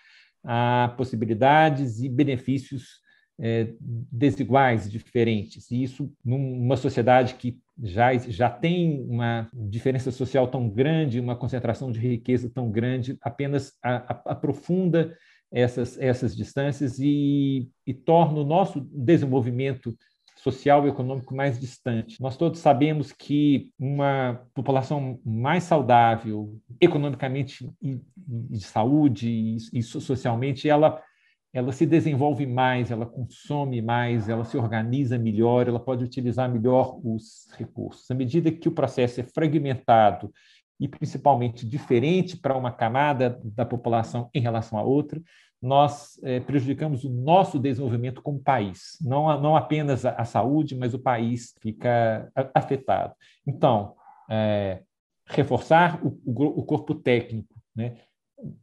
a 0.43 0.95
possibilidades 0.97 2.01
e 2.01 2.09
benefícios 2.09 3.01
é, 3.39 3.69
desiguais, 3.80 4.91
diferentes. 4.91 5.71
E 5.71 5.82
isso, 5.82 6.12
numa 6.23 6.75
sociedade 6.75 7.36
que 7.36 7.58
já, 7.82 8.13
já 8.17 8.49
tem 8.49 9.02
uma 9.08 9.47
diferença 9.54 10.12
social 10.12 10.47
tão 10.47 10.69
grande, 10.69 11.19
uma 11.19 11.36
concentração 11.36 11.91
de 11.91 11.99
riqueza 11.99 12.52
tão 12.54 12.69
grande, 12.69 13.17
apenas 13.21 13.73
a, 13.82 13.95
a, 13.95 14.21
aprofunda 14.32 15.15
essas, 15.52 15.97
essas 15.99 16.36
distâncias 16.36 16.99
e, 16.99 17.69
e 17.88 17.93
torna 17.93 18.39
o 18.39 18.45
nosso 18.45 18.82
desenvolvimento 18.91 19.95
social 20.36 20.86
e 20.86 20.89
econômico 20.89 21.36
mais 21.36 21.60
distante. 21.60 22.21
Nós 22.21 22.38
todos 22.38 22.60
sabemos 22.60 23.12
que 23.12 23.71
uma 23.78 24.41
população 24.54 25.19
mais 25.25 25.63
saudável, 25.65 26.58
economicamente 26.80 27.69
e 27.82 27.99
de 28.15 28.62
saúde 28.62 29.58
e, 29.73 29.84
socialmente, 29.84 30.69
ela 30.69 31.02
ela 31.51 31.71
se 31.71 31.85
desenvolve 31.85 32.45
mais, 32.45 32.91
ela 32.91 33.05
consome 33.05 33.81
mais, 33.81 34.29
ela 34.29 34.45
se 34.45 34.55
organiza 34.57 35.17
melhor, 35.17 35.67
ela 35.67 35.79
pode 35.79 36.03
utilizar 36.03 36.49
melhor 36.49 36.99
os 37.03 37.47
recursos. 37.57 38.09
À 38.12 38.13
medida 38.13 38.51
que 38.51 38.67
o 38.67 38.73
processo 38.73 39.19
é 39.19 39.23
fragmentado 39.23 40.31
e 40.79 40.88
principalmente 40.88 41.67
diferente 41.67 42.38
para 42.38 42.55
uma 42.55 42.71
camada 42.71 43.39
da 43.43 43.65
população 43.65 44.29
em 44.33 44.39
relação 44.39 44.77
a 44.77 44.83
outra, 44.83 45.21
nós 45.62 46.17
é, 46.23 46.39
prejudicamos 46.39 47.03
o 47.03 47.09
nosso 47.09 47.59
desenvolvimento 47.59 48.21
como 48.21 48.39
país. 48.39 48.97
Não, 49.01 49.41
não 49.41 49.57
apenas 49.57 50.05
a, 50.05 50.12
a 50.12 50.23
saúde, 50.23 50.75
mas 50.75 50.93
o 50.93 50.99
país 50.99 51.53
fica 51.59 52.31
afetado. 52.53 53.13
Então, 53.45 53.95
é, 54.29 54.83
reforçar 55.25 55.99
o, 56.05 56.19
o, 56.25 56.59
o, 56.59 56.63
corpo 56.63 56.95
técnico, 56.95 57.53
né? 57.75 57.97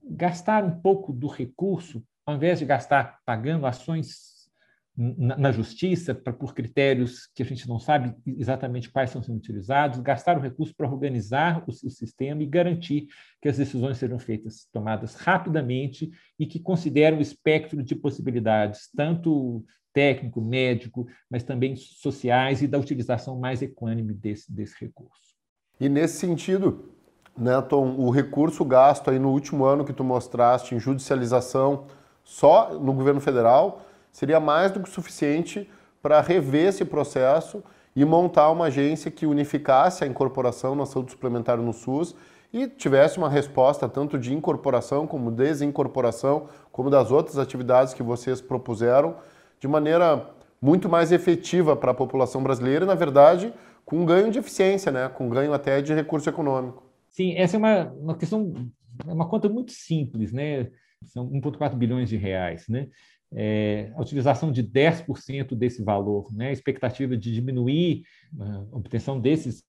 gastar 0.02 0.64
um 0.64 0.80
pouco 0.80 1.12
do 1.12 1.26
recurso, 1.26 2.02
ao 2.26 2.34
invés 2.34 2.58
de 2.58 2.64
gastar 2.64 3.20
pagando 3.24 3.66
ações 3.66 4.36
na, 4.96 5.36
na 5.36 5.52
justiça 5.52 6.14
pra, 6.14 6.32
por 6.32 6.54
critérios 6.54 7.28
que 7.34 7.42
a 7.42 7.46
gente 7.46 7.68
não 7.68 7.78
sabe 7.78 8.14
exatamente 8.26 8.90
quais 8.90 9.10
estão 9.10 9.22
sendo 9.22 9.36
utilizados, 9.36 10.00
gastar 10.00 10.36
o 10.36 10.40
recurso 10.40 10.74
para 10.74 10.90
organizar 10.90 11.62
o, 11.66 11.70
o 11.70 11.90
sistema 11.90 12.42
e 12.42 12.46
garantir 12.46 13.06
que 13.40 13.48
as 13.48 13.58
decisões 13.58 13.98
sejam 13.98 14.18
feitas, 14.18 14.66
tomadas 14.72 15.14
rapidamente 15.14 16.10
e 16.38 16.46
que 16.46 16.58
consideram 16.58 17.18
o 17.18 17.22
espectro 17.22 17.82
de 17.82 17.94
possibilidades, 17.94 18.88
tanto 18.96 19.64
técnico, 19.92 20.42
médico, 20.42 21.06
mas 21.30 21.42
também 21.42 21.76
sociais 21.76 22.60
e 22.60 22.66
da 22.66 22.78
utilização 22.78 23.38
mais 23.38 23.62
equânime 23.62 24.12
desse, 24.12 24.52
desse 24.52 24.74
recurso. 24.78 25.36
E 25.78 25.88
nesse 25.88 26.18
sentido, 26.18 26.92
né, 27.36 27.60
Tom, 27.62 27.96
o 27.96 28.10
recurso 28.10 28.64
gasto 28.64 29.10
aí 29.10 29.18
no 29.18 29.30
último 29.30 29.64
ano 29.64 29.84
que 29.84 29.92
tu 29.92 30.02
mostraste 30.02 30.74
em 30.74 30.80
judicialização 30.80 31.86
só 32.26 32.74
no 32.74 32.92
governo 32.92 33.20
federal 33.20 33.82
seria 34.10 34.40
mais 34.40 34.72
do 34.72 34.80
que 34.80 34.90
suficiente 34.90 35.70
para 36.02 36.20
rever 36.20 36.66
esse 36.66 36.84
processo 36.84 37.62
e 37.94 38.04
montar 38.04 38.50
uma 38.50 38.66
agência 38.66 39.12
que 39.12 39.24
unificasse 39.24 40.02
a 40.02 40.08
incorporação 40.08 40.74
na 40.74 40.84
saúde 40.84 41.12
suplementar 41.12 41.56
no 41.56 41.72
SUS 41.72 42.16
e 42.52 42.66
tivesse 42.66 43.16
uma 43.16 43.28
resposta 43.28 43.88
tanto 43.88 44.18
de 44.18 44.34
incorporação 44.34 45.06
como 45.06 45.30
desincorporação, 45.30 46.48
como 46.72 46.90
das 46.90 47.12
outras 47.12 47.38
atividades 47.38 47.94
que 47.94 48.02
vocês 48.02 48.40
propuseram, 48.40 49.16
de 49.60 49.68
maneira 49.68 50.28
muito 50.60 50.88
mais 50.88 51.12
efetiva 51.12 51.76
para 51.76 51.92
a 51.92 51.94
população 51.94 52.42
brasileira 52.42 52.84
e, 52.84 52.88
na 52.88 52.94
verdade, 52.96 53.54
com 53.84 54.04
ganho 54.04 54.32
de 54.32 54.40
eficiência, 54.40 54.90
né? 54.90 55.08
com 55.08 55.28
ganho 55.28 55.52
até 55.52 55.80
de 55.80 55.94
recurso 55.94 56.28
econômico. 56.28 56.82
Sim, 57.08 57.34
essa 57.36 57.56
é 57.56 57.58
uma, 57.58 57.84
uma 58.00 58.16
questão, 58.16 58.52
é 59.06 59.12
uma 59.12 59.28
conta 59.28 59.48
muito 59.48 59.70
simples, 59.70 60.32
né? 60.32 60.70
São 61.04 61.28
1,4 61.30 61.76
bilhões 61.76 62.08
de 62.08 62.16
reais, 62.16 62.66
né? 62.68 62.88
é, 63.34 63.92
a 63.94 64.00
utilização 64.00 64.52
de 64.52 64.62
10% 64.62 65.54
desse 65.54 65.82
valor, 65.82 66.32
né, 66.32 66.48
a 66.48 66.52
expectativa 66.52 67.16
de 67.16 67.32
diminuir 67.32 68.04
a 68.38 68.76
obtenção 68.76 69.20
desses 69.20 69.64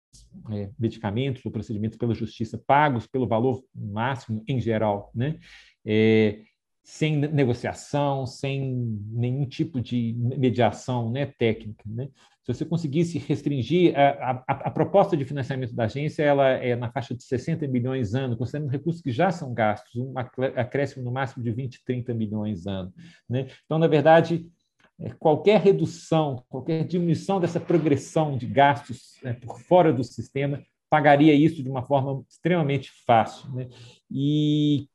é, 0.52 0.70
medicamentos 0.78 1.44
ou 1.46 1.52
procedimentos 1.52 1.98
pela 1.98 2.14
justiça 2.14 2.62
pagos 2.66 3.08
pelo 3.08 3.28
valor 3.28 3.64
máximo 3.74 4.44
em 4.48 4.60
geral, 4.60 5.12
né, 5.14 5.40
é, 5.86 6.42
sem 6.84 7.18
negociação, 7.18 8.26
sem 8.26 8.74
nenhum 9.12 9.46
tipo 9.46 9.82
de 9.82 10.16
mediação 10.18 11.12
né, 11.12 11.26
técnica. 11.26 11.84
Né? 11.86 12.08
Se 12.48 12.54
você 12.54 12.66
conseguisse 12.66 13.18
restringir, 13.18 13.94
a, 14.00 14.32
a, 14.48 14.54
a, 14.54 14.72
proposta 14.72 15.18
de 15.18 15.26
financiamento 15.26 15.76
da 15.76 15.84
agência 15.84 16.24
ela 16.24 16.48
é 16.48 16.78
na 16.78 16.90
faixa 16.90 17.14
de 17.14 17.22
60 17.22 17.68
milhões 17.68 18.16
ano, 18.16 18.38
considerando 18.38 18.72
recursos 18.72 19.02
que 19.02 19.12
já 19.12 19.30
são 19.32 19.54
gastos, 19.54 19.94
um 19.98 20.14
acréscimo 20.18 21.04
no 21.04 21.12
máximo 21.12 21.44
de 21.44 21.52
20, 21.52 21.84
30 21.84 22.14
milhões 22.14 22.66
ano. 22.66 22.94
Né? 23.30 23.48
Então, 23.66 23.78
na 23.78 23.88
verdade, 23.88 24.50
é, 24.98 25.10
qualquer 25.10 25.60
redução, 25.60 26.42
qualquer 26.48 26.86
diminuição 26.86 27.42
dessa 27.42 27.60
progressão 27.60 28.38
de 28.38 28.48
gastos 28.48 29.20
né, 29.22 29.34
por 29.34 29.60
fora 29.60 29.92
do 29.92 30.04
sistema 30.06 30.64
pagaria 30.90 31.34
isso 31.34 31.62
de 31.62 31.70
uma 31.70 31.84
forma 31.84 32.24
extremamente 32.30 32.92
fácil. 33.06 33.52
Né? 33.52 33.68
E 34.10 34.88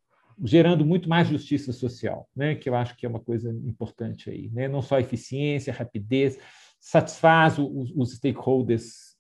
gerando 0.43 0.87
muito 0.87 1.07
mais 1.07 1.29
justiça 1.29 1.71
social, 1.71 2.27
né? 2.35 2.55
que 2.55 2.69
eu 2.69 2.75
acho 2.75 2.97
que 2.97 3.05
é 3.05 3.09
uma 3.11 3.21
coisa 3.21 3.51
importante 3.51 4.31
aí. 4.31 4.49
Né? 4.51 4.69
Não 4.69 4.81
só 4.81 4.99
eficiência, 4.99 5.71
rapidez, 5.71 6.39
satisfaz 6.83 7.59
os, 7.59 7.93
os 7.97 8.17
stakeholders 8.17 9.13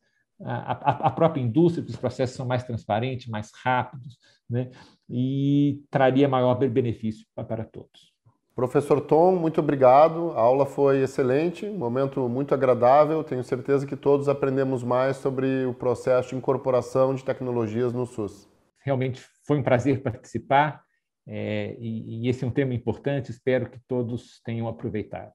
a, 0.44 0.72
a, 0.72 1.06
a 1.06 1.10
própria 1.10 1.40
indústria, 1.40 1.84
que 1.84 1.90
os 1.90 1.96
processos 1.96 2.34
são 2.34 2.44
mais 2.44 2.64
transparentes, 2.64 3.28
mais 3.28 3.52
rápidos, 3.62 4.18
né? 4.50 4.70
e 5.08 5.80
traria 5.88 6.28
maior 6.28 6.54
benefício 6.56 7.24
para 7.34 7.64
todos. 7.64 8.12
Professor 8.54 9.00
Tom, 9.00 9.36
muito 9.36 9.60
obrigado. 9.60 10.32
A 10.32 10.40
aula 10.40 10.66
foi 10.66 11.02
excelente, 11.02 11.64
um 11.64 11.78
momento 11.78 12.28
muito 12.28 12.52
agradável. 12.52 13.22
Tenho 13.22 13.44
certeza 13.44 13.86
que 13.86 13.96
todos 13.96 14.28
aprendemos 14.28 14.82
mais 14.82 15.16
sobre 15.16 15.64
o 15.64 15.72
processo 15.72 16.30
de 16.30 16.36
incorporação 16.36 17.14
de 17.14 17.24
tecnologias 17.24 17.92
no 17.92 18.04
SUS. 18.04 18.48
Realmente 18.84 19.24
foi 19.46 19.58
um 19.58 19.62
prazer 19.62 20.02
participar 20.02 20.82
é, 21.26 21.76
e, 21.78 22.26
e 22.26 22.28
esse 22.28 22.44
é 22.44 22.46
um 22.46 22.50
tema 22.50 22.74
importante. 22.74 23.30
Espero 23.30 23.70
que 23.70 23.78
todos 23.86 24.40
tenham 24.44 24.68
aproveitado. 24.68 25.32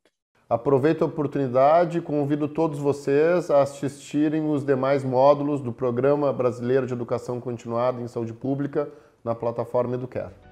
Aproveito 0.49 1.01
a 1.01 1.05
oportunidade 1.05 1.97
e 1.97 2.01
convido 2.01 2.47
todos 2.47 2.79
vocês 2.79 3.51
a 3.51 3.63
assistirem 3.63 4.49
os 4.49 4.63
demais 4.63 5.03
módulos 5.03 5.59
do 5.59 5.73
Programa 5.73 6.31
Brasileiro 6.31 6.87
de 6.87 6.93
Educação 6.93 7.41
Continuada 7.41 8.01
em 8.01 8.07
Saúde 8.07 8.31
Pública 8.31 8.87
na 9.25 9.35
plataforma 9.35 9.95
Educare. 9.95 10.46